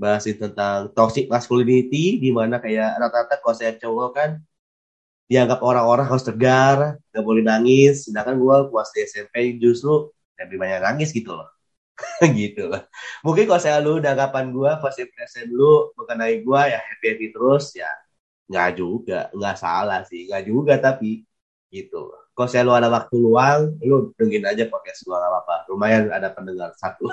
bahasin 0.00 0.36
tentang 0.40 0.90
toxic 0.96 1.30
masculinity 1.30 2.18
di 2.18 2.30
mana 2.34 2.58
kayak 2.58 2.98
rata-rata 2.98 3.36
saya 3.54 3.76
cowok 3.78 4.10
kan 4.16 4.30
dianggap 5.30 5.62
orang-orang 5.62 6.06
harus 6.10 6.26
tegar 6.26 6.98
nggak 7.14 7.24
boleh 7.24 7.42
nangis. 7.46 8.10
Sedangkan 8.10 8.34
gue 8.42 8.56
puas 8.74 8.90
di 8.90 9.06
SMP 9.06 9.54
justru 9.62 10.10
lebih 10.34 10.58
banyak 10.58 10.80
nangis 10.82 11.14
gitu 11.14 11.38
loh. 11.38 11.48
Gitu 12.40 12.64
loh. 12.66 12.82
Mungkin 13.22 13.44
saya 13.60 13.78
lu 13.84 14.00
anggapan 14.00 14.50
gue 14.50 14.70
pas 14.82 14.94
SMP 14.96 15.46
dulu 15.46 15.92
mengenai 16.00 16.40
gue 16.42 16.60
ya 16.72 16.80
happy 16.80 17.06
happy 17.14 17.26
terus 17.30 17.76
ya 17.76 17.90
nggak 18.50 18.70
juga 18.74 19.30
nggak 19.30 19.56
salah 19.60 20.00
sih 20.08 20.26
nggak 20.26 20.42
juga 20.50 20.74
tapi 20.82 21.22
gitu 21.70 22.10
kalau 22.40 22.48
saya 22.48 22.64
lu 22.64 22.72
ada 22.72 22.88
waktu 22.88 23.20
luang 23.20 23.76
lu 23.84 24.16
dengerin 24.16 24.48
aja 24.48 24.64
podcast 24.72 25.04
gue 25.04 25.12
gak 25.12 25.28
apa-apa. 25.28 25.68
Lumayan 25.68 26.08
ada 26.08 26.32
pendengar 26.32 26.72
satu. 26.72 27.04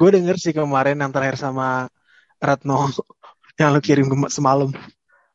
Gue 0.00 0.10
denger 0.10 0.40
sih 0.40 0.56
kemarin 0.56 0.96
yang 0.96 1.12
terakhir 1.12 1.36
sama 1.36 1.92
Ratno 2.40 2.88
yang 3.60 3.76
lu 3.76 3.84
kirim 3.84 4.08
semalam. 4.32 4.72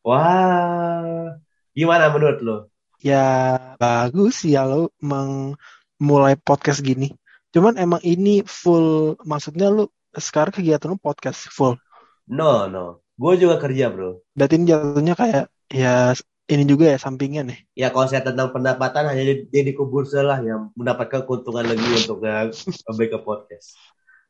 Wah 0.01 1.37
gimana 1.77 2.09
menurut 2.09 2.41
lu? 2.41 2.57
Ya 3.05 3.55
bagus 3.77 4.41
ya 4.49 4.65
lo 4.65 4.89
memulai 4.97 6.33
podcast 6.33 6.81
gini. 6.81 7.13
Cuman 7.53 7.77
emang 7.77 8.01
ini 8.01 8.41
full 8.41 9.13
maksudnya 9.29 9.69
lu 9.69 9.93
sekarang 10.17 10.57
kegiatan 10.57 10.89
lu 10.89 10.97
podcast 10.97 11.53
full? 11.53 11.77
No 12.25 12.65
no. 12.65 13.05
Gue 13.13 13.37
juga 13.37 13.61
kerja 13.61 13.93
bro. 13.93 14.25
Berarti 14.33 14.57
ini 14.57 14.73
jatuhnya 14.73 15.13
kayak 15.13 15.45
ya 15.69 16.17
ini 16.51 16.63
juga 16.67 16.91
ya 16.91 16.97
sampingan 16.99 17.51
nih. 17.51 17.59
Ya 17.77 17.87
kalau 17.89 18.07
saya 18.11 18.23
tentang 18.23 18.51
pendapatan 18.51 19.07
hanya 19.07 19.23
jadi 19.47 19.71
kubur 19.71 20.03
lah 20.11 20.43
yang 20.43 20.69
mendapatkan 20.75 21.23
keuntungan 21.23 21.63
lagi 21.63 21.87
untuk 22.03 22.19
lebih 22.23 23.07
ke 23.15 23.19
podcast. 23.23 23.79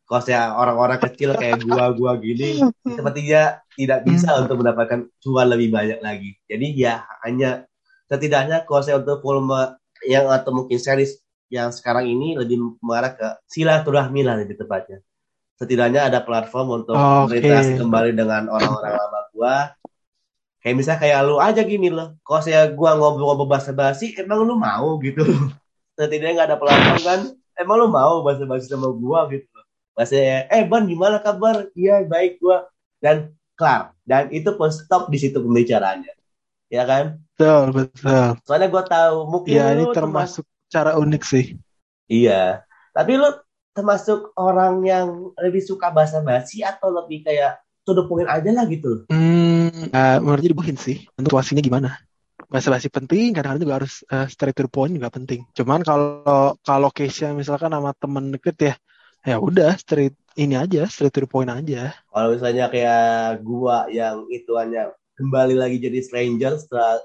Kalau 0.03 0.21
saya 0.21 0.53
orang-orang 0.53 0.99
kecil 0.99 1.33
kayak 1.33 1.63
gua-gua 1.63 2.19
gini, 2.19 2.61
sepertinya 2.85 3.63
tidak 3.73 3.99
bisa 4.05 4.29
hmm. 4.35 4.41
untuk 4.45 4.55
mendapatkan 4.61 4.99
cuan 5.23 5.47
lebih 5.49 5.73
banyak 5.73 5.99
lagi. 6.03 6.37
Jadi 6.45 6.67
ya 6.75 7.01
hanya 7.25 7.65
setidaknya 8.11 8.67
kalau 8.67 8.83
saya 8.85 9.01
untuk 9.01 9.23
volume 9.23 9.79
yang 10.05 10.27
atau 10.29 10.51
mungkin 10.53 10.77
series 10.77 11.17
yang 11.49 11.71
sekarang 11.71 12.09
ini 12.09 12.37
lebih 12.37 12.77
mengarah 12.83 13.13
ke 13.15 13.27
silaturahmi 13.47 14.21
lah 14.25 14.41
lebih 14.41 14.57
tepatnya 14.57 14.99
setidaknya 15.61 16.09
ada 16.09 16.19
platform 16.25 16.83
untuk 16.83 16.97
okay. 16.97 17.77
kembali 17.77 18.11
dengan 18.17 18.49
orang-orang 18.49 18.93
lama 18.97 19.19
gua 19.31 19.55
kayak 20.63 20.75
misalnya 20.79 21.01
kayak 21.03 21.19
lu 21.27 21.35
aja 21.43 21.61
gini 21.67 21.91
loh 21.91 22.15
kalau 22.23 22.39
saya 22.39 22.71
gua 22.71 22.95
ngobrol-ngobrol 22.95 23.51
bahasa 23.51 23.75
basi 23.75 24.15
emang 24.15 24.47
lu 24.47 24.55
mau 24.55 24.95
gitu. 25.03 25.21
Setidaknya 25.99 26.31
nggak 26.39 26.47
ada 26.49 26.57
platform 26.57 27.01
kan? 27.03 27.19
Emang 27.59 27.75
lu 27.83 27.87
mau 27.91 28.23
bahasa 28.23 28.47
basi 28.47 28.71
sama 28.71 28.89
gua 28.95 29.27
gitu. 29.27 29.45
Loh 29.51 29.67
bahasa 29.93 30.15
eh 30.49 30.63
ban 30.65 30.87
gimana 30.87 31.19
kabar? 31.19 31.67
Iya 31.75 32.07
baik 32.07 32.39
gua. 32.39 32.65
Dan 33.03 33.35
kelar. 33.59 33.91
Dan 34.07 34.31
itu 34.31 34.55
pun 34.55 34.71
stop 34.71 35.11
di 35.11 35.19
situ 35.19 35.37
pembicaraannya. 35.37 36.15
Ya 36.71 36.87
kan? 36.87 37.19
Betul 37.35 37.75
betul. 37.75 38.27
Soalnya 38.47 38.67
gua 38.71 38.83
tahu 38.87 39.17
mungkin 39.27 39.53
ya 39.59 39.75
ini 39.75 39.85
termasuk 39.91 40.47
cara 40.71 40.95
unik 40.97 41.23
sih. 41.27 41.59
Iya. 42.09 42.63
Tapi 42.95 43.19
lu 43.19 43.29
termasuk 43.73 44.33
orang 44.37 44.81
yang 44.85 45.33
lebih 45.37 45.61
suka 45.61 45.89
bahasa 45.89 46.21
basi 46.21 46.61
atau 46.61 46.93
lebih 46.93 47.25
kayak 47.25 47.61
to 47.83 47.91
the 47.91 48.05
point 48.05 48.29
aja 48.29 48.49
lah 48.53 48.65
gitu? 48.69 49.05
Hmm, 49.11 49.52
uh, 49.73 50.17
menurut 50.21 50.41
jadi 50.45 50.55
sih. 50.77 50.97
Untuk 51.17 51.33
situasinya 51.33 51.63
gimana? 51.65 51.89
Bahasa 52.49 52.69
basi 52.69 52.89
penting, 52.89 53.33
kadang-kadang 53.33 53.63
juga 53.65 53.75
harus 53.81 54.05
uh, 54.13 54.29
straight 54.29 54.53
to 54.53 54.65
the 54.65 54.71
point 54.71 54.93
juga 54.93 55.09
penting. 55.09 55.41
Cuman 55.57 55.81
kalau 55.81 56.53
kalau 56.61 56.89
case 56.93 57.25
misalkan 57.33 57.73
sama 57.73 57.97
temen 57.97 58.29
deket 58.29 58.55
ya, 58.61 58.73
ya 59.25 59.35
udah 59.41 59.73
straight 59.81 60.13
ini 60.37 60.53
aja, 60.53 60.85
straight 60.85 61.13
to 61.13 61.25
the 61.25 61.29
point 61.29 61.49
aja. 61.49 61.97
Kalau 62.13 62.29
misalnya 62.29 62.69
kayak 62.69 63.41
gua 63.41 63.89
yang 63.89 64.29
itu 64.29 64.53
hanya 64.53 64.93
kembali 65.17 65.57
lagi 65.57 65.81
jadi 65.81 65.99
stranger 66.05 66.61
setelah 66.61 67.01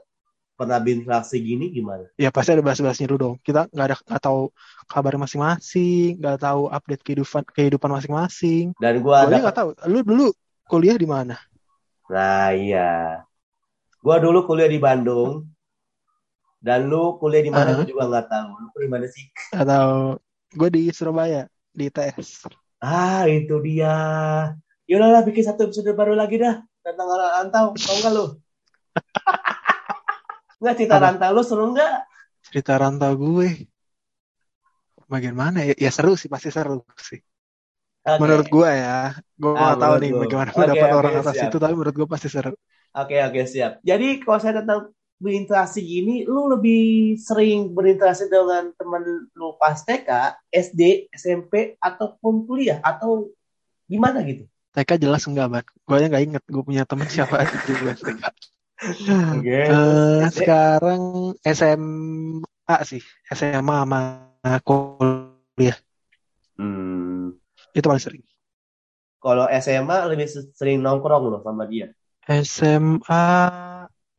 pernah 0.58 0.76
berinteraksi 0.82 1.38
gini 1.38 1.70
gimana? 1.70 2.10
Ya 2.18 2.28
pasti 2.28 2.52
ada 2.52 2.60
bahas-bahasnya 2.60 3.08
dulu 3.08 3.18
dong. 3.20 3.34
Kita 3.40 3.70
nggak 3.72 3.86
ada 3.88 3.96
nggak 4.04 4.22
tahu 4.24 4.52
kabar 4.84 5.14
masing-masing, 5.16 6.18
nggak 6.20 6.44
tahu 6.44 6.68
update 6.68 7.02
kehidupan 7.06 7.42
kehidupan 7.56 7.88
masing-masing. 7.88 8.76
Dan 8.76 9.00
gua 9.00 9.24
ada 9.24 9.38
nggak 9.38 9.56
tahu. 9.56 9.68
Lu 9.88 10.04
dulu 10.04 10.26
kuliah 10.68 10.98
di 10.98 11.08
mana? 11.08 11.40
Nah 12.08 12.56
iya, 12.56 13.22
gua 14.00 14.16
dulu 14.18 14.48
kuliah 14.48 14.68
di 14.68 14.80
Bandung. 14.80 15.44
Dan 16.58 16.90
lu 16.90 17.22
kuliah 17.22 17.42
di 17.46 17.54
mana? 17.54 17.70
Uh 17.70 17.74
-huh. 17.78 17.78
Gue 17.86 17.90
juga 17.94 18.04
nggak 18.10 18.26
tahu. 18.26 18.48
Lu 18.58 18.66
kuliah 18.74 18.86
di 18.90 18.92
mana 18.92 19.06
sih? 19.06 19.24
Atau 19.62 20.18
gue 20.58 20.68
di 20.74 20.82
Surabaya 20.90 21.46
di 21.70 21.86
ITS. 21.86 22.50
Ah 22.82 23.30
itu 23.30 23.54
dia. 23.62 23.94
Yaudahlah 24.90 25.22
bikin 25.22 25.44
satu 25.46 25.70
episode 25.70 25.92
baru 25.94 26.18
lagi 26.18 26.40
dah 26.40 26.58
tentang 26.82 27.06
orang 27.06 27.32
antau. 27.46 27.66
Tahu 27.78 27.96
nggak 28.02 28.12
lu? 28.14 28.26
Nggak 30.58 30.74
cerita 30.74 30.98
Apa? 30.98 31.04
rantau 31.14 31.30
lu 31.38 31.42
seru 31.46 31.70
nggak? 31.70 31.94
Cerita 32.50 32.74
rantau 32.74 33.14
gue. 33.14 33.70
Bagian 35.06 35.38
mana 35.38 35.62
ya? 35.62 35.78
Ya 35.78 35.90
seru 35.94 36.18
sih, 36.18 36.26
pasti 36.26 36.50
seru 36.50 36.82
sih. 36.98 37.22
Okay. 38.08 38.20
Menurut 38.24 38.48
gue 38.48 38.70
ya, 38.72 38.98
gue 39.36 39.52
ah, 39.52 39.60
nggak 39.60 39.78
tahu 39.84 39.94
nih 40.00 40.10
gue. 40.10 40.20
bagaimana 40.24 40.50
okay, 40.50 40.58
pendapat 40.58 40.88
okay, 40.88 40.98
orang 40.98 41.12
atas 41.20 41.36
siap. 41.36 41.48
itu, 41.52 41.56
tapi 41.60 41.74
menurut 41.76 41.96
gue 42.00 42.08
pasti 42.08 42.28
seru. 42.32 42.52
Oke 42.52 42.56
okay, 42.96 43.20
oke 43.20 43.32
okay, 43.36 43.44
siap. 43.44 43.72
Jadi 43.84 44.08
kalau 44.24 44.38
saya 44.40 44.54
tentang 44.64 44.80
berinteraksi 45.18 45.80
gini, 45.82 46.24
lu 46.24 46.48
lebih 46.48 47.18
sering 47.20 47.74
berinteraksi 47.74 48.30
dengan 48.30 48.70
teman 48.78 49.28
lu 49.36 49.58
pas 49.60 49.76
TK, 49.76 50.08
SD, 50.48 51.12
SMP, 51.12 51.76
ataupun 51.82 52.48
kuliah, 52.48 52.80
atau 52.80 53.28
gimana 53.90 54.24
gitu? 54.24 54.48
TK 54.72 54.90
jelas 55.04 55.26
enggak, 55.26 55.50
Ban. 55.50 55.64
Gue 55.84 55.94
aja 55.98 56.06
nggak 56.06 56.24
inget 56.24 56.42
gue 56.46 56.62
punya 56.64 56.82
teman 56.86 57.10
siapa 57.10 57.44
aja 57.44 57.56
di 57.66 57.74
TK. 57.76 58.24
Okay. 59.42 59.66
Uh, 59.74 60.22
sekarang 60.30 61.34
SMA 61.42 62.76
sih, 62.86 63.02
SMA 63.34 63.76
sama 63.82 64.00
kuliah. 64.62 65.78
Hmm. 66.54 67.34
Itu 67.78 67.86
paling 67.86 68.02
sering. 68.02 68.24
Kalau 69.22 69.46
SMA 69.46 69.98
lebih 70.10 70.26
sering 70.30 70.82
nongkrong 70.82 71.30
loh 71.30 71.40
sama 71.46 71.70
dia. 71.70 71.94
SMA 72.26 73.26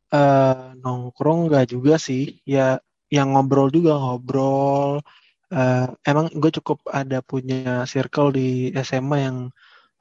uh, 0.08 0.16
eh, 0.16 0.66
nongkrong 0.80 1.52
gak 1.52 1.76
juga 1.76 2.00
sih. 2.00 2.40
Ya 2.48 2.80
yang 3.12 3.36
ngobrol 3.36 3.68
juga 3.68 4.00
ngobrol. 4.00 5.04
Uh, 5.50 5.90
emang 6.06 6.30
gue 6.30 6.50
cukup 6.62 6.78
ada 6.86 7.18
punya 7.26 7.82
circle 7.84 8.30
di 8.32 8.70
SMA 8.80 9.16
yang 9.28 9.36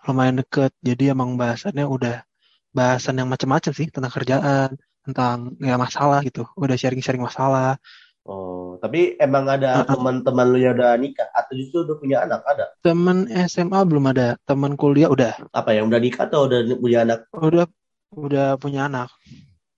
lumayan 0.07 0.39
deket. 0.39 0.71
Jadi 0.79 1.11
emang 1.11 1.35
bahasannya 1.35 1.83
udah 1.83 2.23
bahasan 2.71 3.17
yang 3.19 3.27
macam-macam 3.27 3.71
sih 3.73 3.89
tentang 3.89 4.13
kerjaan, 4.13 4.77
tentang 5.03 5.57
ya 5.57 5.75
masalah 5.75 6.21
gitu. 6.23 6.45
Udah 6.53 6.77
sharing-sharing 6.77 7.23
masalah. 7.23 7.81
Oh, 8.29 8.77
tapi 8.77 9.17
emang 9.17 9.49
ada 9.49 9.81
teman-teman 9.89 10.53
lu 10.53 10.61
yang 10.61 10.77
udah 10.77 10.93
nikah 11.01 11.25
atau 11.33 11.57
justru 11.57 11.81
udah 11.81 11.97
punya 11.97 12.17
anak 12.21 12.45
ada? 12.45 12.69
Teman 12.85 13.25
SMA 13.49 13.81
belum 13.89 14.05
ada, 14.13 14.37
teman 14.45 14.77
kuliah 14.77 15.09
udah. 15.09 15.33
Apa 15.49 15.73
yang 15.73 15.89
udah 15.89 15.97
nikah 15.97 16.29
atau 16.29 16.45
udah 16.45 16.61
punya 16.77 17.09
anak? 17.09 17.25
Udah 17.33 17.65
udah 18.13 18.61
punya 18.61 18.85
anak. 18.85 19.09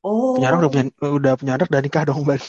Oh. 0.03 0.35
Punya 0.35 0.51
anak 0.51 0.67
udah 0.67 0.71
punya 0.75 0.83
udah 0.99 1.33
punya 1.39 1.53
anak 1.55 1.71
dan 1.71 1.79
nikah 1.79 2.03
dong, 2.03 2.27
Bang. 2.27 2.43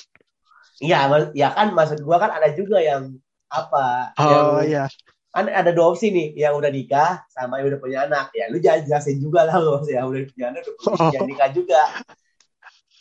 Iya, 0.82 1.06
ya 1.38 1.54
kan 1.54 1.70
maksud 1.70 2.02
gua 2.02 2.18
kan 2.18 2.34
ada 2.34 2.50
juga 2.50 2.82
yang 2.82 3.14
apa? 3.46 4.10
Oh 4.18 4.58
yang, 4.58 4.66
iya 4.66 4.84
kan 5.32 5.48
ada 5.48 5.72
dua 5.72 5.96
opsi 5.96 6.12
nih 6.12 6.36
yang 6.36 6.60
udah 6.60 6.68
nikah 6.68 7.24
sama 7.32 7.56
yang 7.56 7.72
udah 7.72 7.80
punya 7.80 7.98
anak 8.04 8.28
ya 8.36 8.52
lu 8.52 8.60
jangan 8.60 8.84
jelasin 8.84 9.16
juga 9.16 9.48
lah 9.48 9.56
lo 9.64 9.80
yang 9.88 10.04
udah 10.12 10.28
punya 10.28 10.46
anak 10.52 10.60
udah 10.68 10.74
punya 10.76 11.08
yang 11.16 11.24
nikah 11.24 11.48
juga 11.56 11.80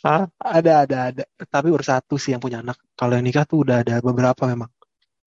Hah? 0.02 0.26
ada 0.42 0.82
ada 0.82 0.98
ada. 1.14 1.24
Tapi 1.46 1.70
baru 1.70 1.86
satu 1.86 2.18
sih 2.18 2.34
yang 2.34 2.42
punya 2.42 2.58
anak. 2.58 2.74
Kalau 2.98 3.14
yang 3.14 3.22
nikah 3.22 3.46
tuh 3.46 3.62
udah 3.62 3.86
ada 3.86 4.02
beberapa 4.02 4.42
memang. 4.50 4.70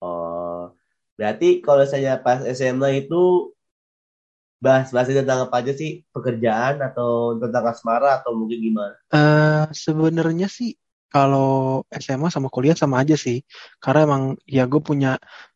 Oh. 0.04 0.76
Berarti 1.16 1.64
kalau 1.64 1.88
saya 1.88 2.20
pas 2.20 2.44
SMA 2.44 3.08
itu 3.08 3.56
bahas 4.60 4.92
bahas 4.92 5.08
tentang 5.08 5.48
apa 5.48 5.64
aja 5.64 5.72
sih? 5.72 6.04
Pekerjaan 6.12 6.84
atau 6.84 7.40
tentang 7.40 7.64
asmara 7.72 8.20
atau 8.20 8.36
mungkin 8.36 8.60
gimana? 8.60 8.96
Uh, 9.16 9.72
sebenarnya 9.72 10.52
sih 10.52 10.76
kalau 11.08 11.88
SMA 11.96 12.28
sama 12.28 12.52
kuliah 12.52 12.76
sama 12.76 13.00
aja 13.00 13.16
sih. 13.16 13.48
Karena 13.80 14.04
emang 14.04 14.24
ya 14.44 14.68
gue 14.68 14.84
punya 14.84 15.16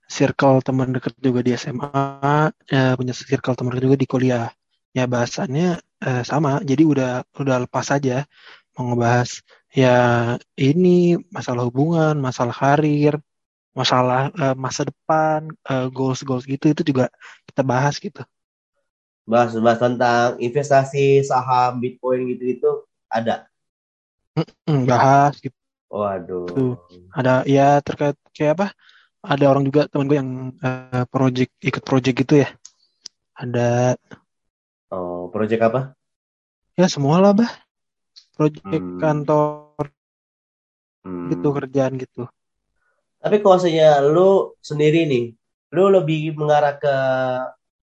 circle 0.09 0.63
teman 0.63 0.95
dekat 0.95 1.13
juga 1.19 1.43
di 1.45 1.53
SMA, 1.53 2.49
ya, 2.65 2.95
punya 2.95 3.13
circle 3.13 3.53
teman 3.59 3.75
dekat 3.75 3.85
juga 3.91 3.99
di 3.99 4.07
kuliah. 4.07 4.47
Ya 4.95 5.05
bahasannya 5.05 5.77
eh, 6.01 6.23
sama, 6.25 6.63
jadi 6.65 6.81
udah 6.81 7.11
udah 7.37 7.57
lepas 7.67 7.93
aja 7.93 8.25
mau 8.79 8.95
ngebahas 8.95 9.43
ya 9.75 9.95
ini 10.55 11.19
masalah 11.35 11.67
hubungan, 11.67 12.15
masalah 12.15 12.55
karir, 12.55 13.19
masalah 13.75 14.31
eh, 14.31 14.55
masa 14.55 14.87
depan, 14.87 15.51
eh, 15.67 15.87
goals 15.91 16.23
goals 16.23 16.47
gitu 16.47 16.71
itu 16.71 16.81
juga 16.87 17.11
kita 17.43 17.59
bahas 17.59 17.99
gitu. 17.99 18.23
Bahas-bahas 19.27 19.83
tentang 19.83 20.39
investasi 20.39 21.27
saham 21.27 21.83
Bitcoin 21.83 22.31
gitu-gitu 22.31 22.87
ada. 23.11 23.51
Mm, 24.63 24.87
bahas 24.87 25.35
gitu. 25.43 25.53
Waduh. 25.91 26.79
Ada 27.11 27.43
ya 27.43 27.83
terkait 27.83 28.15
kayak 28.31 28.53
apa? 28.55 28.67
Ada 29.19 29.51
orang 29.51 29.67
juga 29.67 29.91
temen 29.91 30.07
gue 30.07 30.15
yang 30.15 30.55
uh, 30.63 31.03
project 31.11 31.51
ikut 31.59 31.83
project 31.83 32.15
gitu 32.23 32.47
ya. 32.47 32.49
Ada 33.35 33.99
Oh, 34.89 35.29
project 35.29 35.61
apa? 35.61 35.93
ya 36.73 36.87
semua 36.89 37.21
lah 37.21 37.35
bah. 37.35 37.68
Project 38.39 38.71
Hmm. 38.71 38.99
kantor 39.03 39.83
Hmm. 41.03 41.27
gitu 41.27 41.51
kerjaan 41.51 41.99
gitu. 41.99 42.23
Tapi 43.19 43.43
kalau 43.43 43.59
misalnya 43.59 43.99
lu 43.99 44.55
sendiri 44.63 45.03
nih, 45.03 45.35
lu 45.75 45.91
lebih 45.91 46.39
mengarah 46.39 46.79
ke 46.79 46.95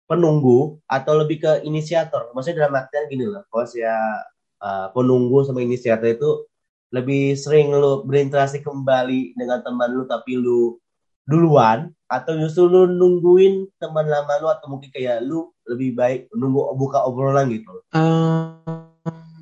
penunggu 0.09 0.81
atau 0.89 1.13
lebih 1.21 1.45
ke 1.45 1.53
inisiator? 1.69 2.33
Maksudnya 2.33 2.65
dalam 2.65 2.81
artian 2.81 3.05
gini 3.13 3.29
loh, 3.29 3.45
kalau 3.53 3.69
saya 3.69 4.25
uh, 4.65 4.89
penunggu 4.97 5.45
sama 5.45 5.61
inisiator 5.61 6.09
itu 6.09 6.49
lebih 6.97 7.37
sering 7.37 7.69
lu 7.77 8.09
berinteraksi 8.09 8.65
kembali 8.65 9.37
dengan 9.37 9.61
teman 9.61 9.93
lu 9.93 10.09
tapi 10.09 10.41
lu 10.41 10.81
duluan 11.29 11.93
atau 12.09 12.33
justru 12.41 12.65
lu 12.65 12.89
nungguin 12.89 13.69
teman 13.77 14.09
lama 14.09 14.33
lu 14.41 14.49
atau 14.49 14.73
mungkin 14.73 14.89
kayak 14.89 15.21
lu 15.29 15.53
lebih 15.69 15.93
baik 15.93 16.21
nunggu 16.33 16.73
buka 16.73 17.05
obrolan 17.05 17.53
gitu. 17.53 17.85
Eh, 17.93 18.88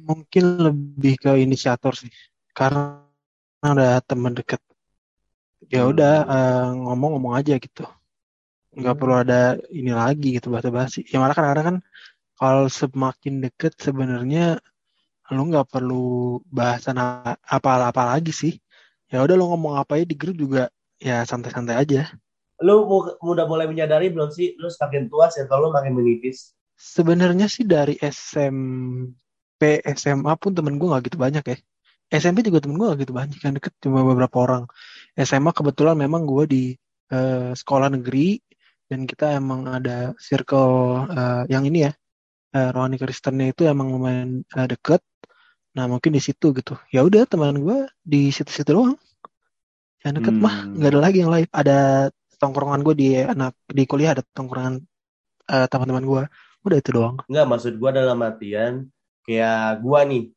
mungkin 0.07 0.45
lebih 0.67 1.15
ke 1.23 1.31
inisiator 1.43 1.93
sih. 1.99 2.11
Karena 2.55 3.03
ada 3.61 3.99
teman 4.01 4.33
deket. 4.39 4.63
Ya 5.67 5.83
Hmm. 5.83 5.91
udah 5.93 6.15
eh, 6.27 6.67
ngomong-ngomong 6.87 7.35
aja 7.35 7.59
gitu. 7.59 7.85
Nggak 8.77 8.95
Hmm. 8.95 9.01
perlu 9.01 9.15
ada 9.25 9.41
ini 9.73 9.91
lagi 9.91 10.39
gitu 10.39 10.49
basa-basi. 10.55 11.03
Ya 11.11 11.19
malah 11.19 11.35
kadang-kadang 11.35 11.67
kan 11.67 11.77
kalau 12.39 12.65
semakin 12.71 13.35
deket 13.45 13.73
sebenarnya 13.81 14.61
lu 15.35 15.43
nggak 15.51 15.67
perlu 15.75 16.39
bahasan 16.47 16.97
apa-apa 17.43 18.03
lagi 18.15 18.31
sih. 18.31 18.55
Ya 19.11 19.23
udah 19.27 19.35
lu 19.35 19.51
ngomong 19.51 19.75
apa 19.81 19.99
aja 19.99 20.07
di 20.07 20.17
grup 20.19 20.37
juga 20.39 20.71
ya 21.03 21.27
santai-santai 21.27 21.77
aja. 21.83 22.07
Lu 22.63 22.87
udah 23.21 23.45
mulai 23.45 23.67
menyadari 23.69 24.09
belum 24.09 24.31
sih 24.33 24.57
lu 24.57 24.71
semakin 24.71 25.11
tua 25.11 25.29
circle 25.29 25.67
lu 25.67 25.69
makin 25.75 25.93
menipis? 25.93 26.55
Sebenarnya 26.77 27.49
sih 27.49 27.65
dari 27.65 27.97
SMP, 29.57 29.81
SMA 29.97 30.33
pun 30.37 30.53
temen 30.53 30.77
gue 30.77 30.87
nggak 30.91 31.05
gitu 31.09 31.17
banyak 31.17 31.45
ya. 31.49 31.57
SMP 32.13 32.39
juga 32.47 32.61
temen 32.63 32.77
gue 32.79 32.87
gak 32.93 33.01
gitu 33.03 33.13
banyak 33.17 33.39
yang 33.43 33.55
deket 33.59 33.73
cuma 33.83 34.05
beberapa 34.07 34.37
orang. 34.45 34.65
SMA 35.17 35.51
kebetulan 35.57 35.97
memang 35.99 36.23
gue 36.29 36.45
di 36.47 36.65
eh, 37.11 37.51
sekolah 37.57 37.89
negeri 37.97 38.39
dan 38.87 39.09
kita 39.11 39.25
emang 39.41 39.67
ada 39.67 40.13
circle 40.21 41.09
eh, 41.11 41.43
yang 41.51 41.65
ini 41.67 41.89
ya 41.89 41.93
eh, 42.57 42.69
rohani 42.75 42.97
Kristennya 43.01 43.47
itu 43.53 43.63
emang 43.67 43.89
lumayan 43.95 44.45
eh, 44.45 44.69
deket. 44.73 45.03
Nah 45.77 45.85
mungkin 45.93 46.13
di 46.17 46.21
situ 46.23 46.53
gitu. 46.57 46.77
Ya 46.95 47.01
udah 47.09 47.25
teman 47.29 47.57
gue 47.65 47.89
di 48.05 48.31
situ-situ 48.37 48.71
doang. 48.77 48.95
Yang 50.05 50.15
deket 50.23 50.37
mah 50.45 50.57
Hmm. 50.65 50.77
nggak 50.79 50.91
ada 50.95 51.01
lagi 51.03 51.19
yang 51.25 51.33
lain. 51.35 51.47
Ada 51.51 51.79
tongkrongan 52.41 52.81
gue 52.87 52.95
di 52.97 53.09
anak 53.19 53.53
di 53.67 53.83
kuliah 53.91 54.13
ada 54.15 54.23
tongkrongan 54.37 54.75
eh, 55.53 55.67
teman-teman 55.73 56.05
gue. 56.07 56.23
Udah 56.67 56.79
itu 56.83 56.91
doang. 56.95 57.17
Enggak, 57.31 57.47
maksud 57.51 57.73
gua 57.79 57.91
dalam 57.95 58.19
artian 58.23 58.91
kayak 59.27 59.83
gua 59.83 60.07
nih. 60.07 60.31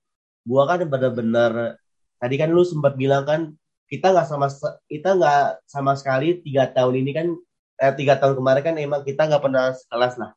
Gua 0.43 0.65
kan 0.65 0.81
bener-bener 0.83 1.77
tadi 2.19 2.35
kan 2.35 2.49
lu 2.51 2.65
sempat 2.65 2.97
bilang 2.99 3.23
kan 3.23 3.41
kita 3.89 4.11
nggak 4.13 4.27
sama 4.27 4.47
kita 4.89 5.09
nggak 5.17 5.41
sama 5.65 5.93
sekali 5.95 6.41
tiga 6.43 6.69
tahun 6.69 7.05
ini 7.05 7.11
kan 7.15 7.27
eh, 7.79 7.93
tiga 7.95 8.19
tahun 8.19 8.35
kemarin 8.37 8.61
kan 8.65 8.75
emang 8.77 9.01
kita 9.07 9.29
nggak 9.29 9.43
pernah 9.45 9.71
sekelas 9.77 10.13
lah. 10.19 10.31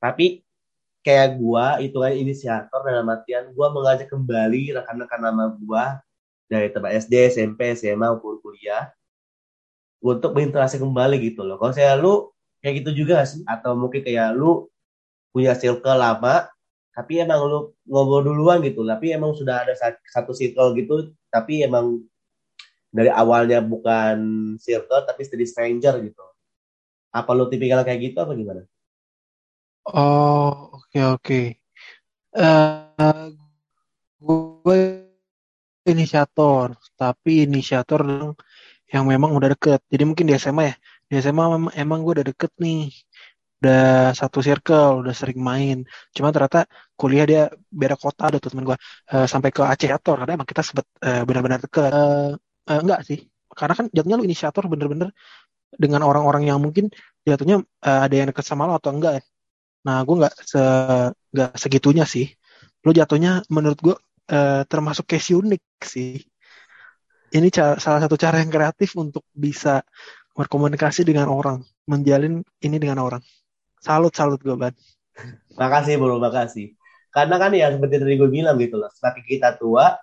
Tapi 0.00 0.42
kayak 1.06 1.38
gua 1.38 1.78
itu 1.78 1.96
kan 2.00 2.12
inisiator 2.16 2.80
dalam 2.82 3.06
artian 3.08 3.52
gua 3.54 3.70
mengajak 3.70 4.08
kembali 4.10 4.76
rekan-rekan 4.76 5.20
lama 5.22 5.54
gua 5.60 6.02
dari 6.48 6.72
tempat 6.72 6.96
SD, 7.04 7.14
SMP, 7.28 7.76
SMA 7.76 8.08
maupun 8.08 8.40
kuliah 8.40 8.88
untuk 10.00 10.32
berinteraksi 10.34 10.80
kembali 10.80 11.20
gitu 11.20 11.44
loh. 11.44 11.60
Kalau 11.60 11.72
saya 11.74 11.94
lu 11.98 12.32
kayak 12.64 12.82
gitu 12.82 13.04
juga 13.04 13.22
sih? 13.28 13.44
Atau 13.44 13.76
mungkin 13.76 14.02
kayak 14.02 14.34
lu 14.34 14.66
punya 15.30 15.52
circle 15.54 15.98
lama 15.98 16.48
tapi 16.98 17.22
emang 17.22 17.46
lu 17.46 17.58
ngobrol 17.86 18.26
duluan 18.26 18.58
gitu. 18.66 18.82
Tapi 18.82 19.14
emang 19.14 19.30
sudah 19.38 19.62
ada 19.62 19.78
sa- 19.78 20.02
satu 20.10 20.34
circle 20.34 20.74
gitu. 20.74 21.14
Tapi 21.30 21.62
emang 21.62 22.02
dari 22.90 23.06
awalnya 23.06 23.62
bukan 23.62 24.18
circle 24.58 25.06
tapi 25.06 25.22
jadi 25.22 25.46
stranger 25.46 25.94
gitu. 26.02 26.24
Apa 27.14 27.38
lu 27.38 27.46
tipikal 27.46 27.86
kayak 27.86 28.02
gitu 28.02 28.18
apa 28.18 28.34
gimana? 28.34 28.66
Oh 29.86 30.74
oke 30.74 30.98
oke. 31.14 31.40
Eh 32.34 33.28
gue 34.18 34.80
inisiator, 35.86 36.74
tapi 36.98 37.46
inisiator 37.46 38.02
yang 38.90 39.04
memang 39.06 39.30
udah 39.38 39.54
deket. 39.54 39.80
Jadi 39.86 40.02
mungkin 40.02 40.26
di 40.26 40.34
SMA 40.34 40.74
ya, 40.74 40.74
di 41.08 41.14
SMA 41.22 41.44
memang 41.54 41.72
emang 41.78 41.98
gue 42.02 42.12
udah 42.20 42.26
deket 42.26 42.52
nih, 42.58 42.90
udah 43.60 43.80
satu 44.20 44.38
circle, 44.46 45.02
udah 45.02 45.14
sering 45.20 45.38
main. 45.50 45.76
Cuma 46.16 46.28
ternyata 46.34 46.58
kuliah 46.98 47.24
dia 47.30 47.40
beda 47.80 47.96
kota 48.02 48.22
ada 48.28 48.36
tuh 48.42 48.50
temen 48.52 48.64
gue, 48.68 48.78
Eh, 49.12 49.26
sampai 49.32 49.50
ke 49.56 49.62
Aceh 49.72 49.90
Ator, 49.96 50.14
karena 50.20 50.32
emang 50.38 50.48
kita 50.52 50.62
sempet 50.68 50.86
eh, 51.06 51.22
benar-benar 51.28 51.58
deket. 51.64 51.90
Eh, 51.90 52.30
eh, 52.70 52.78
enggak 52.82 53.00
sih, 53.08 53.18
karena 53.58 53.74
kan 53.78 53.86
jatuhnya 53.94 54.16
lu 54.20 54.24
inisiator 54.28 54.64
bener-bener 54.72 55.08
dengan 55.82 56.00
orang-orang 56.08 56.42
yang 56.50 56.58
mungkin 56.64 56.86
jatuhnya 57.28 57.56
eh, 57.88 58.00
ada 58.06 58.14
yang 58.18 58.28
deket 58.32 58.44
sama 58.50 58.64
lo 58.68 58.74
atau 58.80 58.90
enggak 58.96 59.12
ya. 59.18 59.22
Nah, 59.86 59.98
gue 60.06 60.14
nggak 60.20 60.34
se 60.52 60.60
nggak 61.34 61.50
segitunya 61.62 62.04
sih. 62.14 62.26
Lo 62.84 62.90
jatuhnya 62.98 63.30
menurut 63.56 63.78
gue 63.86 63.96
eh, 64.34 64.62
termasuk 64.70 65.04
case 65.10 65.32
unik 65.40 65.62
sih. 65.94 66.10
Ini 67.28 67.48
salah 67.52 68.00
satu 68.00 68.16
cara 68.16 68.40
yang 68.40 68.48
kreatif 68.48 68.96
untuk 68.96 69.24
bisa 69.36 69.84
berkomunikasi 70.32 71.04
dengan 71.04 71.28
orang, 71.28 71.60
menjalin 71.84 72.40
ini 72.64 72.76
dengan 72.80 73.04
orang. 73.04 73.22
Salut, 73.78 74.10
salut 74.10 74.40
gue, 74.42 74.56
Ban. 74.58 74.74
makasih 75.58 75.98
bro 75.98 76.18
makasih. 76.22 76.74
Karena 77.10 77.36
kan 77.42 77.50
ya 77.50 77.74
seperti 77.74 77.98
tadi 77.98 78.14
gue 78.14 78.30
bilang 78.30 78.54
gitu 78.62 78.78
loh 78.78 78.90
semakin 78.94 79.24
kita 79.26 79.48
tua 79.58 79.98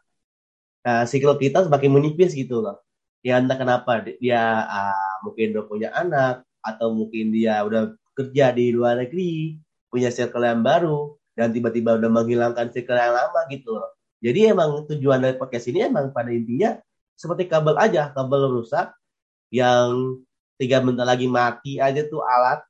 nah, 0.84 1.04
circle 1.08 1.40
kita 1.40 1.64
semakin 1.68 1.92
menipis 1.92 2.36
gitu 2.36 2.60
loh. 2.60 2.84
Ya 3.24 3.40
entah 3.42 3.58
kenapa 3.58 4.04
dia 4.06 4.68
ah, 4.68 5.16
mungkin 5.24 5.56
udah 5.56 5.66
punya 5.66 5.90
anak 5.96 6.44
atau 6.60 6.92
mungkin 6.94 7.32
dia 7.32 7.64
udah 7.64 7.96
kerja 8.16 8.52
di 8.56 8.72
luar 8.76 9.00
negeri 9.00 9.60
punya 9.92 10.12
circle 10.12 10.44
yang 10.44 10.64
baru 10.64 11.16
dan 11.36 11.52
tiba-tiba 11.52 11.96
udah 12.00 12.10
menghilangkan 12.12 12.72
circle 12.72 13.00
yang 13.00 13.16
lama 13.16 13.42
gitu 13.52 13.76
loh. 13.76 13.92
Jadi 14.24 14.52
emang 14.52 14.88
tujuan 14.88 15.20
dari 15.24 15.36
podcast 15.36 15.68
ini 15.72 15.88
emang 15.88 16.12
pada 16.12 16.32
intinya 16.32 16.80
seperti 17.16 17.48
kabel 17.48 17.80
aja 17.80 18.12
kabel 18.12 18.52
rusak 18.52 18.92
yang 19.52 20.20
tiga 20.60 20.84
bentar 20.84 21.08
lagi 21.08 21.28
mati 21.28 21.80
aja 21.80 22.04
tuh 22.08 22.24
alat 22.24 22.64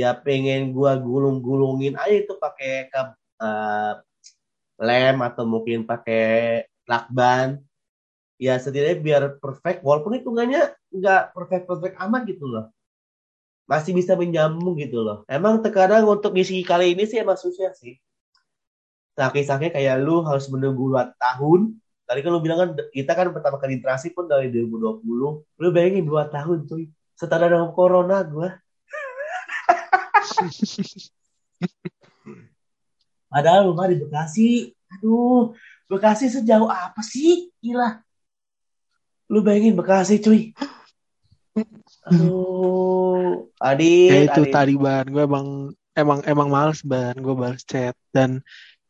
ya 0.00 0.08
pengen 0.24 0.60
gua 0.76 0.92
gulung-gulungin 1.00 1.94
aja 2.02 2.14
itu 2.22 2.32
pakai 2.44 2.70
kab- 2.92 3.18
eh, 3.42 3.92
lem 4.86 5.16
atau 5.28 5.44
mungkin 5.48 5.78
pakai 5.90 6.24
lakban. 6.90 7.48
Ya 8.36 8.54
setidaknya 8.60 8.96
biar 9.06 9.22
perfect. 9.42 9.78
Walaupun 9.86 10.20
hitungannya 10.20 10.62
nggak 10.92 11.22
perfect 11.36 11.64
perfect 11.70 11.96
amat 12.04 12.22
gitu 12.28 12.44
loh. 12.52 12.64
Masih 13.70 13.92
bisa 13.98 14.12
menyambung 14.14 14.74
gitu 14.78 14.98
loh. 15.06 15.18
Emang 15.26 15.58
terkadang 15.64 16.06
untuk 16.06 16.30
misi 16.36 16.62
kali 16.62 16.94
ini 16.94 17.02
sih 17.10 17.18
emang 17.24 17.38
susah 17.38 17.70
sih. 17.74 17.94
Sakit-sakit 19.16 19.70
kayak 19.76 19.96
lu 20.04 20.20
harus 20.28 20.46
menunggu 20.52 20.92
2 20.92 21.04
tahun. 21.16 21.60
Tadi 22.06 22.18
kan 22.22 22.30
lu 22.30 22.40
bilang 22.44 22.58
kan 22.62 22.70
kita 22.92 23.12
kan 23.18 23.26
pertama 23.34 23.56
kali 23.58 23.80
interaksi 23.80 24.08
pun 24.14 24.28
dari 24.30 24.46
2020 24.52 25.42
lu 25.60 25.66
bayangin 25.74 26.04
2 26.06 26.28
tahun 26.30 26.68
cuy. 26.68 26.84
Setara 27.16 27.48
dengan 27.48 27.72
corona 27.72 28.20
gua 28.28 28.52
Padahal 33.26 33.68
rumah 33.68 33.86
di 33.90 33.96
Bekasi. 34.00 34.70
Aduh, 34.96 35.56
Bekasi 35.90 36.30
sejauh 36.30 36.70
apa 36.70 37.02
sih? 37.02 37.50
Gila. 37.60 38.00
Lu 39.28 39.42
bayangin 39.42 39.74
Bekasi, 39.74 40.22
cuy. 40.22 40.54
Aduh, 42.06 43.50
Ya 43.56 43.72
Adit, 43.74 44.30
itu 44.30 44.40
Adit. 44.46 44.54
tadi, 44.54 44.74
Ban. 44.78 45.06
Gue 45.10 45.26
emang 45.26 45.74
emang 45.98 46.20
emang 46.22 46.48
males, 46.48 46.80
Ban. 46.86 47.18
Gue 47.18 47.34
balas 47.34 47.66
chat. 47.66 47.96
Dan 48.14 48.40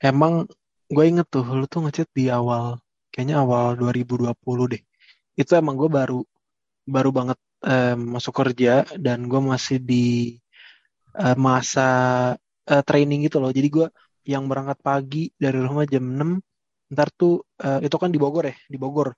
emang 0.03 0.45
gue 0.93 1.05
inget 1.09 1.27
tuh, 1.33 1.47
lu 1.47 1.65
tuh 1.67 1.89
ngechat 1.89 2.07
di 2.13 2.29
awal, 2.29 2.79
kayaknya 3.11 3.41
awal 3.43 3.75
2020 3.75 4.37
deh. 4.71 4.83
Itu 5.35 5.57
emang 5.57 5.81
gue 5.81 5.89
baru 5.89 6.21
baru 6.87 7.11
banget 7.11 7.39
eh, 7.67 7.97
masuk 7.99 8.35
kerja 8.37 8.87
dan 9.01 9.27
gue 9.27 9.41
masih 9.43 9.83
di 9.83 10.37
eh, 11.25 11.37
masa 11.47 11.83
eh, 12.71 12.83
training 12.89 13.21
gitu 13.27 13.37
loh. 13.43 13.51
Jadi 13.59 13.69
gue 13.77 13.87
yang 14.33 14.45
berangkat 14.51 14.79
pagi 14.89 15.23
dari 15.45 15.59
rumah 15.67 15.85
jam 15.93 16.05
6, 16.17 16.31
ntar 16.93 17.09
tuh 17.21 17.33
eh, 17.65 17.79
itu 17.87 17.97
kan 18.03 18.11
di 18.15 18.19
Bogor 18.23 18.45
ya, 18.51 18.57
di 18.73 18.77
Bogor. 18.83 19.09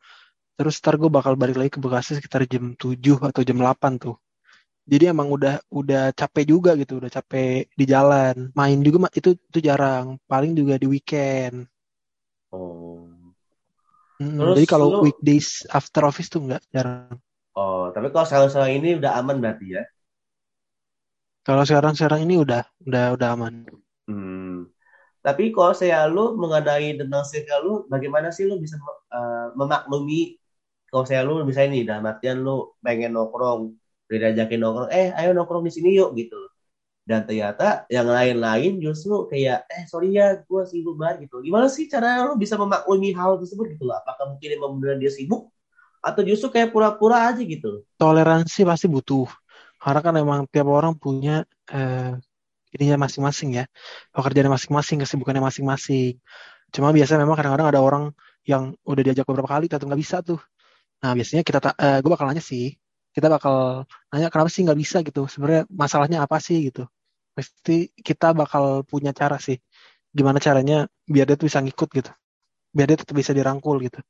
Terus 0.59 0.75
ntar 0.83 0.95
gue 1.03 1.11
bakal 1.19 1.35
balik 1.43 1.57
lagi 1.61 1.71
ke 1.77 1.81
Bekasi 1.85 2.11
sekitar 2.19 2.43
jam 2.53 2.65
7 2.83 3.17
atau 3.31 3.43
jam 3.49 3.59
8 3.63 3.95
tuh. 4.05 4.17
jadi 4.93 5.05
emang 5.15 5.29
udah 5.37 5.55
udah 5.81 6.03
capek 6.21 6.45
juga 6.53 6.71
gitu 6.81 6.93
udah 7.01 7.11
capek 7.17 7.69
di 7.79 7.85
jalan. 7.95 8.35
Main 8.59 8.79
juga 8.87 9.09
itu 9.21 9.31
itu 9.51 9.61
jarang. 9.69 10.07
Paling 10.31 10.53
juga 10.61 10.75
di 10.83 10.87
weekend. 10.91 11.57
Oh. 12.53 13.09
Mm, 14.23 14.39
Terus 14.39 14.57
jadi 14.57 14.67
kalau 14.73 14.89
lu- 14.91 15.03
weekdays 15.03 15.49
after 15.79 16.03
office 16.11 16.29
tuh 16.33 16.41
nggak 16.47 16.63
jarang. 16.75 17.19
Oh 17.63 17.85
tapi 17.95 18.07
kalau 18.13 18.27
sekarang-sekarang 18.29 18.73
ini 18.81 18.89
udah 19.01 19.13
aman 19.21 19.37
berarti 19.43 19.67
ya 19.77 19.83
kalau 21.49 21.65
sekarang 21.65 21.97
sekarang 21.97 22.29
ini 22.29 22.45
udah 22.45 22.61
udah 22.85 23.17
udah 23.17 23.29
aman 23.33 23.65
Hmm. 24.09 24.73
Tapi 25.21 25.53
kalau 25.53 25.77
saya 25.77 26.09
lu 26.09 26.41
mengenai 26.41 26.97
tentang 26.97 27.21
circle 27.29 27.61
lu, 27.61 27.75
bagaimana 27.93 28.33
sih 28.33 28.49
lu 28.49 28.57
bisa 28.57 28.81
uh, 29.13 29.53
memaklumi 29.53 30.41
kalau 30.89 31.05
saya 31.05 31.21
lu 31.29 31.45
bisa 31.45 31.69
ini 31.69 31.85
dalam 31.85 32.09
artian 32.09 32.41
lu 32.41 32.73
pengen 32.81 33.13
nongkrong, 33.13 33.77
diajakin 34.09 34.65
nongkrong, 34.65 34.89
eh 34.89 35.13
ayo 35.13 35.37
nongkrong 35.37 35.69
di 35.69 35.73
sini 35.77 35.93
yuk 35.93 36.17
gitu. 36.17 36.41
Dan 37.05 37.29
ternyata 37.29 37.85
yang 37.93 38.09
lain-lain 38.09 38.81
justru 38.81 39.29
kayak, 39.29 39.69
eh 39.69 39.85
sorry 39.85 40.17
ya, 40.17 40.41
gue 40.41 40.63
sibuk 40.65 40.97
banget 40.97 41.29
gitu. 41.29 41.45
Gimana 41.45 41.69
sih 41.69 41.89
cara 41.89 42.25
lu 42.25 42.41
bisa 42.41 42.57
memaklumi 42.57 43.13
hal 43.13 43.37
tersebut 43.37 43.77
gitu 43.77 43.85
loh? 43.89 43.97
Apakah 44.01 44.33
mungkin 44.33 44.49
emang 44.57 44.81
beneran 44.81 45.01
dia 45.01 45.13
sibuk? 45.13 45.53
Atau 46.01 46.25
justru 46.25 46.49
kayak 46.49 46.73
pura-pura 46.73 47.29
aja 47.29 47.45
gitu? 47.45 47.85
toleransi 48.01 48.65
pasti 48.65 48.87
butuh 48.89 49.29
karena 49.89 50.01
kan 50.07 50.15
emang 50.21 50.41
tiap 50.53 50.69
orang 50.69 50.95
punya 51.01 51.45
eh, 51.73 52.13
ininya 52.77 52.97
masing-masing 53.09 53.51
ya. 53.61 53.65
Pekerjaan 54.15 54.51
masing-masing 54.53 54.99
kesibukannya 55.03 55.43
masing-masing. 55.49 56.21
Cuma 56.75 56.89
biasanya 56.97 57.21
memang 57.25 57.37
kadang-kadang 57.41 57.69
ada 57.73 57.81
orang 57.83 58.05
yang 58.49 58.75
udah 58.91 59.03
diajak 59.07 59.27
beberapa 59.29 59.51
kali 59.57 59.67
tapi 59.73 59.85
nggak 59.89 60.01
bisa 60.05 60.17
tuh. 60.29 60.41
Nah 61.05 61.13
biasanya 61.19 61.43
kita 61.49 61.59
ta- 61.65 61.79
eh, 61.79 61.99
gue 62.03 62.11
bakal 62.13 62.27
nanya 62.31 62.45
sih 62.45 62.75
kita 63.17 63.27
bakal 63.35 63.85
nanya 64.13 64.29
kenapa 64.33 64.51
sih 64.55 64.63
nggak 64.67 64.81
bisa? 64.83 64.99
gitu. 65.07 65.21
Sebenarnya 65.33 65.63
masalahnya 65.71 66.19
apa 66.27 66.39
sih 66.43 66.59
gitu. 66.71 66.87
Pasti 67.37 67.91
kita 68.09 68.33
bakal 68.37 68.85
punya 68.91 69.13
cara 69.17 69.37
sih 69.43 69.59
gimana 70.17 70.39
caranya 70.43 70.77
biar 71.15 71.27
dia 71.29 71.37
tuh 71.41 71.49
bisa 71.51 71.61
ngikut 71.65 71.89
gitu. 71.99 72.11
Biar 72.77 72.87
dia 72.91 72.99
tetap 73.03 73.17
bisa 73.21 73.33
dirangkul 73.39 73.77
gitu. 73.87 74.01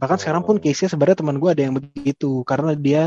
Bahkan 0.00 0.18
sekarang 0.22 0.42
pun 0.48 0.56
Oh. 0.56 0.62
case-nya 0.62 0.88
sebenarnya 0.92 1.18
teman 1.20 1.36
gue 1.42 1.50
ada 1.52 1.62
yang 1.66 1.74
begitu 1.76 2.40
karena 2.48 2.72
dia 2.74 3.02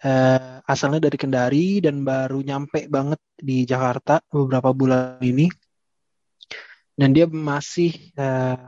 eh, 0.00 0.64
asalnya 0.64 1.00
dari 1.08 1.16
Kendari 1.20 1.66
dan 1.84 2.02
baru 2.04 2.40
nyampe 2.40 2.88
banget 2.88 3.20
di 3.36 3.68
Jakarta 3.68 4.24
beberapa 4.32 4.72
bulan 4.72 5.20
ini. 5.20 5.46
Dan 6.96 7.16
dia 7.16 7.26
masih 7.28 7.92
eh, 8.16 8.60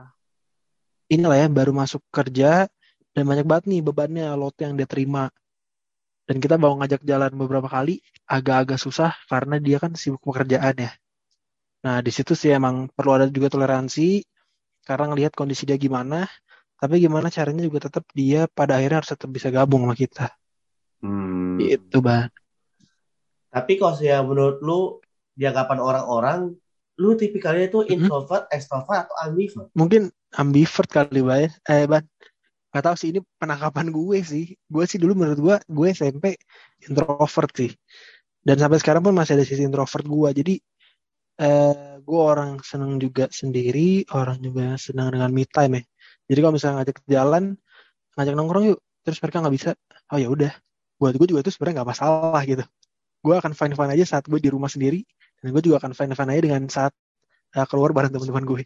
inilah 1.13 1.37
ya 1.45 1.47
baru 1.49 1.71
masuk 1.73 2.01
kerja 2.09 2.65
dan 3.13 3.23
banyak 3.29 3.45
banget 3.45 3.65
nih 3.69 3.81
bebannya 3.85 4.25
lot 4.37 4.55
yang 4.61 4.73
dia 4.77 4.87
terima. 4.89 5.29
Dan 6.23 6.39
kita 6.39 6.55
bawa 6.55 6.85
ngajak 6.85 7.03
jalan 7.03 7.31
beberapa 7.35 7.67
kali 7.67 7.99
agak-agak 8.29 8.79
susah 8.79 9.11
karena 9.27 9.59
dia 9.59 9.77
kan 9.83 9.91
sibuk 9.93 10.23
pekerjaan 10.23 10.75
ya. 10.79 10.91
Nah 11.83 11.99
di 11.99 12.11
situ 12.15 12.31
sih 12.33 12.55
emang 12.55 12.87
perlu 12.95 13.11
ada 13.19 13.27
juga 13.27 13.51
toleransi 13.51 14.23
karena 14.87 15.11
ngelihat 15.13 15.33
kondisi 15.35 15.67
dia 15.67 15.77
gimana. 15.77 16.25
Tapi 16.79 16.99
gimana 16.99 17.27
caranya 17.31 17.63
juga 17.67 17.87
tetap 17.87 18.05
dia 18.11 18.47
pada 18.51 18.79
akhirnya 18.79 19.03
harus 19.03 19.11
tetap 19.15 19.29
bisa 19.31 19.47
gabung 19.51 19.87
sama 19.87 19.95
kita 19.95 20.27
Hmm. 21.03 21.59
itu 21.59 21.99
bang 21.99 22.31
Tapi 23.53 23.77
kalau 23.77 23.93
saya 23.93 24.25
menurut 24.25 24.57
lu, 24.65 24.97
di 25.37 25.45
anggapan 25.45 25.77
orang-orang, 25.77 26.57
lu 26.97 27.13
tipikalnya 27.13 27.69
itu 27.69 27.85
introvert, 27.85 28.49
extrovert, 28.49 29.05
atau 29.05 29.15
ambivert? 29.21 29.69
mungkin 29.77 30.09
ambivert 30.33 30.89
kali 30.89 31.21
Bay. 31.21 31.45
eh 31.69 31.85
ban 31.85 32.01
nggak 32.73 32.83
tahu 32.89 32.95
sih 32.97 33.13
ini 33.13 33.21
penangkapan 33.37 33.93
gue 33.93 34.17
sih 34.25 34.57
gue 34.57 34.83
sih 34.89 34.97
dulu 34.97 35.13
menurut 35.13 35.39
gue 35.39 35.55
gue 35.69 35.87
SMP 35.93 36.41
introvert 36.89 37.53
sih 37.53 37.69
dan 38.41 38.57
sampai 38.57 38.81
sekarang 38.81 39.05
pun 39.05 39.13
masih 39.13 39.37
ada 39.37 39.45
sisi 39.45 39.61
introvert 39.61 40.01
gue 40.01 40.29
jadi 40.33 40.55
eh 41.37 42.01
gue 42.01 42.21
orang 42.21 42.65
seneng 42.65 42.97
juga 42.97 43.29
sendiri 43.29 44.09
orang 44.09 44.41
juga 44.41 44.73
senang 44.81 45.13
dengan 45.13 45.29
me 45.29 45.45
time 45.45 45.81
ya 45.81 45.83
jadi 46.33 46.39
kalau 46.41 46.53
misalnya 46.57 46.75
ngajak 46.81 46.97
jalan 47.05 47.43
ngajak 48.17 48.33
nongkrong 48.33 48.65
yuk 48.73 48.79
terus 49.05 49.21
mereka 49.21 49.37
nggak 49.45 49.55
bisa 49.55 49.69
oh 50.09 50.17
ya 50.17 50.27
udah 50.33 50.53
buat 51.03 51.13
gue 51.19 51.27
juga 51.31 51.41
itu 51.45 51.51
sebenarnya 51.53 51.75
nggak 51.83 51.91
masalah 51.93 52.41
gitu 52.51 52.63
gue 53.25 53.35
akan 53.41 53.53
fine 53.59 53.75
fine 53.79 53.91
aja 53.95 54.05
saat 54.17 54.25
gue 54.31 54.39
di 54.45 54.49
rumah 54.55 54.71
sendiri 54.75 54.99
dan 55.41 55.47
gue 55.55 55.63
juga 55.67 55.77
akan 55.83 55.93
fine 55.99 56.13
fine 56.19 56.31
aja 56.33 56.43
dengan 56.47 56.63
saat 56.77 56.93
eh, 57.57 57.67
keluar 57.71 57.91
bareng 57.97 58.13
teman-teman 58.15 58.45
gue 58.51 58.61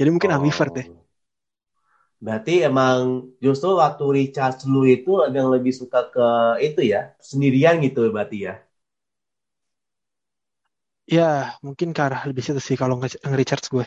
jadi 0.00 0.10
mungkin 0.14 0.30
ambivert 0.36 0.74
ya 0.80 0.86
Oh. 0.86 1.06
Berarti 2.24 2.52
emang 2.68 2.98
justru 3.44 3.68
waktu 3.82 4.04
recharge 4.16 4.60
lu 4.72 4.82
itu 4.94 5.10
yang 5.36 5.48
lebih 5.54 5.72
suka 5.80 5.98
ke 6.14 6.22
itu 6.66 6.80
ya, 6.92 6.98
sendirian 7.30 7.74
gitu 7.86 8.00
berarti 8.14 8.36
ya. 8.50 8.52
Ya, 11.16 11.28
mungkin 11.66 11.88
ke 11.96 12.00
arah 12.06 12.22
lebih 12.28 12.42
situ 12.46 12.60
sih 12.68 12.76
kalau 12.82 12.94
nge- 13.00 13.20
nge-recharge 13.28 13.68
gue. 13.74 13.84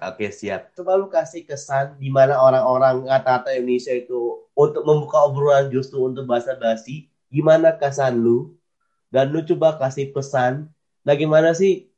Oke 0.00 0.32
siap. 0.32 0.72
Coba 0.72 0.96
lu 0.96 1.10
kasih 1.12 1.44
kesan 1.44 1.98
di 2.00 2.08
mana 2.08 2.38
orang-orang 2.38 3.04
kata-kata 3.04 3.52
Indonesia 3.56 3.92
itu 3.92 4.46
untuk 4.56 4.84
membuka 4.84 5.26
obrolan 5.26 5.68
justru 5.68 6.00
untuk 6.00 6.24
bahasa 6.24 6.56
basi. 6.56 7.10
Gimana 7.32 7.76
kesan 7.76 8.20
lu? 8.20 8.56
Dan 9.12 9.32
lu 9.32 9.44
coba 9.44 9.76
kasih 9.76 10.12
pesan. 10.12 10.72
Bagaimana 11.04 11.52
sih 11.52 11.90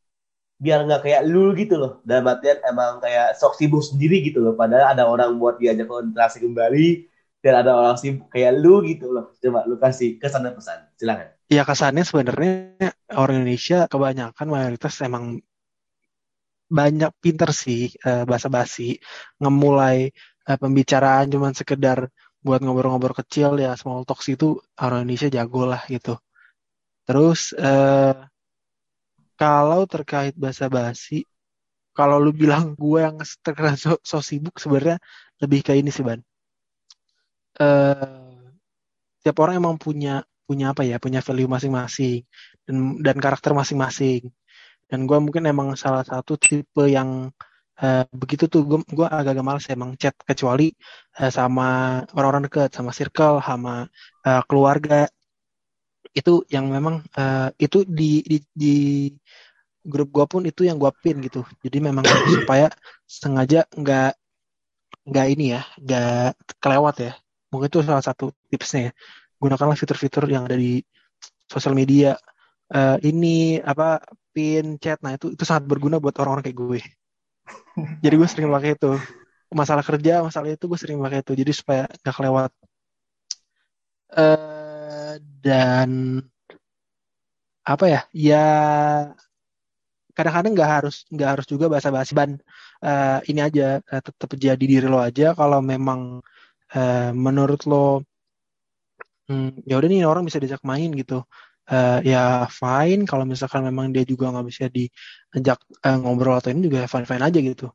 biar 0.58 0.86
nggak 0.86 1.02
kayak 1.04 1.22
lu 1.26 1.52
gitu 1.54 1.78
loh. 1.78 2.02
Dalam 2.02 2.30
artian 2.30 2.58
emang 2.64 3.02
kayak 3.02 3.38
sok 3.38 3.58
sibuk 3.58 3.82
sendiri 3.82 4.22
gitu 4.22 4.42
loh. 4.42 4.54
Padahal 4.58 4.94
ada 4.94 5.04
orang 5.06 5.36
buat 5.38 5.60
diajak 5.60 5.86
konsentrasi 5.86 6.42
kembali. 6.42 7.10
Dan 7.44 7.60
ada 7.60 7.76
orang 7.76 8.00
sibuk 8.00 8.32
kayak 8.32 8.56
lu 8.56 8.80
gitu 8.86 9.12
loh. 9.12 9.36
Coba 9.38 9.68
lu 9.68 9.76
kasih 9.76 10.16
kesan 10.16 10.48
dan 10.48 10.56
pesan. 10.56 10.78
Silakan. 10.96 11.28
Ya 11.52 11.62
kesannya 11.62 12.08
sebenarnya 12.08 12.96
orang 13.12 13.44
Indonesia 13.44 13.84
kebanyakan 13.84 14.46
mayoritas 14.48 14.96
emang 15.04 15.44
banyak 16.68 17.12
pinter 17.22 17.50
sih 17.52 17.92
eh, 18.06 18.24
basa-basi 18.24 18.98
ngemulai 19.40 20.10
eh, 20.48 20.58
pembicaraan 20.62 21.28
cuman 21.32 21.52
sekedar 21.52 22.08
buat 22.44 22.60
ngobrol-ngobrol 22.60 23.16
kecil 23.24 23.56
ya 23.56 23.72
small 23.80 24.04
talks 24.04 24.28
itu 24.28 24.60
orang 24.76 25.08
Indonesia 25.08 25.28
jago 25.32 25.64
lah 25.64 25.82
gitu. 25.88 26.20
Terus 27.08 27.52
eh, 27.56 28.16
kalau 29.40 29.84
terkait 29.88 30.34
basa-basi, 30.36 31.26
kalau 31.96 32.16
lu 32.22 32.30
bilang 32.34 32.74
gue 32.78 32.98
yang 33.02 33.16
terkena 33.44 33.74
so, 33.78 33.98
so 34.02 34.18
sibuk 34.22 34.56
sebenarnya 34.62 34.96
lebih 35.42 35.60
kayak 35.64 35.80
ini 35.84 35.90
sih 35.94 36.04
ban. 36.06 36.20
Eh, 37.54 38.34
tiap 39.22 39.36
orang 39.42 39.54
emang 39.62 39.76
punya 39.78 40.26
punya 40.44 40.76
apa 40.76 40.84
ya 40.84 41.00
punya 41.00 41.24
value 41.24 41.48
masing-masing 41.48 42.20
dan 42.68 42.76
dan 43.00 43.16
karakter 43.16 43.52
masing-masing 43.56 44.28
dan 44.90 45.00
gue 45.08 45.18
mungkin 45.24 45.44
emang 45.52 45.68
salah 45.82 46.04
satu 46.04 46.32
tipe 46.36 46.84
yang 46.96 47.30
eh, 47.82 48.04
begitu 48.20 48.44
tuh 48.52 48.62
gue 48.68 48.78
gue 48.96 49.06
agak-agak 49.06 49.44
males 49.46 49.66
emang 49.74 49.90
chat 50.00 50.14
kecuali 50.28 50.70
eh, 51.20 51.30
sama 51.38 51.64
orang-orang 52.16 52.42
dekat 52.46 52.70
sama 52.76 52.90
circle 52.98 53.40
sama 53.48 53.88
eh, 54.26 54.42
keluarga. 54.48 55.08
Itu 56.14 56.46
yang 56.54 56.70
memang 56.70 57.02
eh, 57.18 57.48
itu 57.64 57.78
di 57.98 58.22
di, 58.30 58.36
di 58.54 58.74
grup 59.84 60.08
gue 60.16 60.24
pun 60.32 60.42
itu 60.48 60.64
yang 60.68 60.76
gue 60.80 60.90
pin 61.02 61.16
gitu. 61.26 61.44
Jadi 61.64 61.78
memang 61.80 62.04
supaya 62.36 62.68
sengaja 63.04 63.68
nggak 63.80 64.12
nggak 65.08 65.26
ini 65.32 65.44
ya 65.54 65.60
nggak 65.80 66.28
kelewat 66.62 66.94
ya. 67.06 67.12
Mungkin 67.52 67.68
itu 67.70 67.80
salah 67.86 68.04
satu 68.04 68.32
tipsnya 68.50 68.90
ya. 68.90 68.92
Gunakanlah 69.42 69.76
fitur-fitur 69.76 70.24
yang 70.30 70.48
ada 70.48 70.56
di 70.56 70.80
sosial 71.50 71.76
media 71.76 72.16
Eh, 72.72 72.96
ini 73.08 73.60
apa 73.70 73.84
pin 74.34 74.64
chat. 74.82 74.98
Nah 75.04 75.12
itu 75.16 75.26
itu 75.34 75.44
sangat 75.48 75.64
berguna 75.70 75.96
buat 76.02 76.16
orang-orang 76.20 76.44
kayak 76.48 76.58
gue. 76.62 76.80
Jadi 78.02 78.14
gue 78.20 78.28
sering 78.30 78.48
pakai 78.54 78.70
itu. 78.78 78.92
Masalah 79.54 79.84
kerja 79.86 80.12
masalah 80.26 80.48
itu 80.54 80.64
gue 80.70 80.78
sering 80.80 80.98
pakai 81.04 81.20
itu. 81.24 81.32
Jadi 81.40 81.52
supaya 81.54 81.82
nggak 82.02 82.14
kelewat. 82.18 82.50
Eh 84.24 85.14
dan 85.44 85.92
apa 87.64 87.84
ya? 87.92 88.00
Ya 88.12 88.36
kadang-kadang 90.16 90.52
nggak 90.56 90.70
harus 90.76 90.94
nggak 91.14 91.28
harus 91.32 91.46
juga 91.52 91.66
bahasa-bahasa 91.72 92.12
ban 92.18 92.32
Eh, 92.84 93.18
ini 93.32 93.40
aja 93.40 93.80
eh, 93.80 94.02
tetap 94.04 94.28
jadi 94.36 94.60
diri 94.72 94.86
lo 94.92 95.00
aja. 95.08 95.24
Kalau 95.40 95.58
memang 95.72 96.00
eh, 96.76 97.10
menurut 97.24 97.60
lo 97.70 98.04
hmm, 99.28 99.64
ya 99.68 99.72
udah 99.78 99.88
nih 99.90 100.00
orang 100.10 100.24
bisa 100.28 100.38
diajak 100.42 100.62
main 100.70 100.88
gitu 101.00 101.14
Eh, 101.64 101.98
ya 102.12 102.44
fine 102.60 103.08
kalau 103.08 103.24
misalkan 103.24 103.64
memang 103.64 103.88
dia 103.88 104.04
juga 104.04 104.28
nggak 104.32 104.46
bisa 104.52 104.64
diajak 104.68 105.58
eh, 105.80 105.96
ngobrol 105.96 106.36
atau 106.36 106.52
ini 106.52 106.68
juga 106.68 106.84
fine 106.92 107.08
fine 107.08 107.24
aja 107.24 107.38
gitu. 107.40 107.66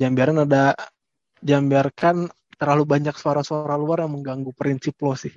Jangan 0.00 0.14
biarin 0.18 0.38
ada 0.46 0.64
jangan 1.48 1.66
biarkan 1.72 2.16
terlalu 2.60 2.84
banyak 2.92 3.14
suara-suara 3.22 3.74
luar 3.82 4.04
yang 4.04 4.12
mengganggu 4.16 4.52
prinsip 4.60 4.94
lo 5.04 5.14
sih. 5.18 5.34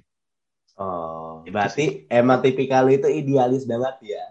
Oh, 0.84 1.44
berarti 1.54 1.86
emang 2.20 2.40
tipikal 2.44 2.86
itu 2.96 3.08
idealis 3.20 3.64
banget 3.72 3.96
ya. 4.14 4.24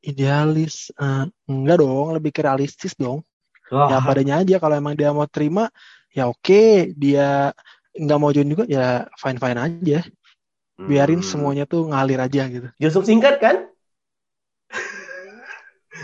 idealis 0.00 0.74
eh, 0.96 1.24
enggak 1.50 1.76
dong 1.82 2.06
lebih 2.16 2.30
ke 2.36 2.40
realistis 2.46 2.92
dong. 2.96 3.20
Ya 3.90 3.98
Wah, 3.98 4.04
padanya 4.04 4.42
aja 4.42 4.56
kalau 4.62 4.76
emang 4.80 4.94
dia 4.98 5.10
mau 5.16 5.26
terima 5.28 5.68
ya 6.14 6.30
oke 6.30 6.92
dia 6.96 7.52
nggak 7.94 8.18
mau 8.20 8.30
join 8.34 8.48
juga 8.52 8.64
ya 8.70 9.06
fine 9.20 9.38
fine 9.42 9.58
aja 9.60 9.98
biarin 10.88 11.20
Hmm. 11.20 11.30
semuanya 11.30 11.64
tuh 11.72 11.80
ngalir 11.90 12.18
aja 12.26 12.42
gitu 12.54 12.68
Justru 12.82 13.02
singkat 13.08 13.34
kan? 13.44 13.56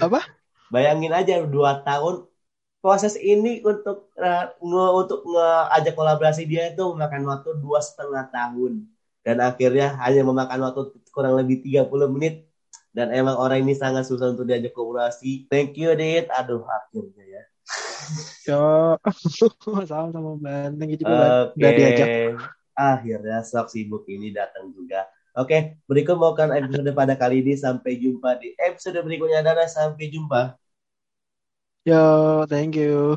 apa 0.00 0.20
Bayangin 0.74 1.12
aja 1.14 1.34
dua 1.46 1.70
tahun 1.86 2.26
proses 2.82 3.14
ini 3.18 3.62
untuk 3.70 3.96
eh, 4.18 4.44
nge, 4.62 4.84
untuk 5.00 5.20
ngajak 5.32 5.94
kolaborasi 5.98 6.42
dia 6.50 6.62
itu 6.72 6.82
memakan 6.94 7.22
waktu 7.30 7.50
dua 7.64 7.80
setengah 7.82 8.24
tahun 8.34 8.72
dan 9.26 9.36
akhirnya 9.48 9.86
hanya 10.02 10.22
memakan 10.30 10.60
waktu 10.66 10.80
kurang 11.14 11.34
lebih 11.40 11.56
30 11.66 12.08
menit 12.14 12.34
dan 12.96 13.08
emang 13.14 13.36
orang 13.38 13.58
ini 13.64 13.74
sangat 13.76 14.04
susah 14.10 14.32
untuk 14.34 14.46
diajak 14.48 14.72
kolaborasi. 14.76 15.46
Thank 15.52 15.76
you, 15.80 15.92
Dit. 16.00 16.26
Aduh, 16.32 16.62
akhirnya 16.66 17.24
ya. 17.26 17.42
ya 18.46 18.54
sama-sama 19.90 20.30
banteng 20.44 20.90
juga 21.00 21.14
Ban. 21.18 21.32
Oke. 21.46 21.58
udah 21.58 21.70
diajak 21.76 22.10
Akhirnya 22.76 23.40
sok 23.40 23.72
sibuk 23.72 24.04
ini 24.06 24.30
datang 24.30 24.70
juga. 24.70 25.08
Oke, 25.32 25.80
berikut 25.88 26.16
maukan 26.20 26.52
episode 26.52 26.92
pada 26.92 27.16
kali 27.16 27.40
ini. 27.40 27.56
Sampai 27.56 27.96
jumpa 27.96 28.36
di 28.36 28.52
episode 28.60 29.00
berikutnya. 29.00 29.40
Dadah, 29.40 29.68
sampai 29.68 30.12
jumpa. 30.12 30.60
yo 31.86 32.44
thank 32.50 32.74
you 32.74 33.16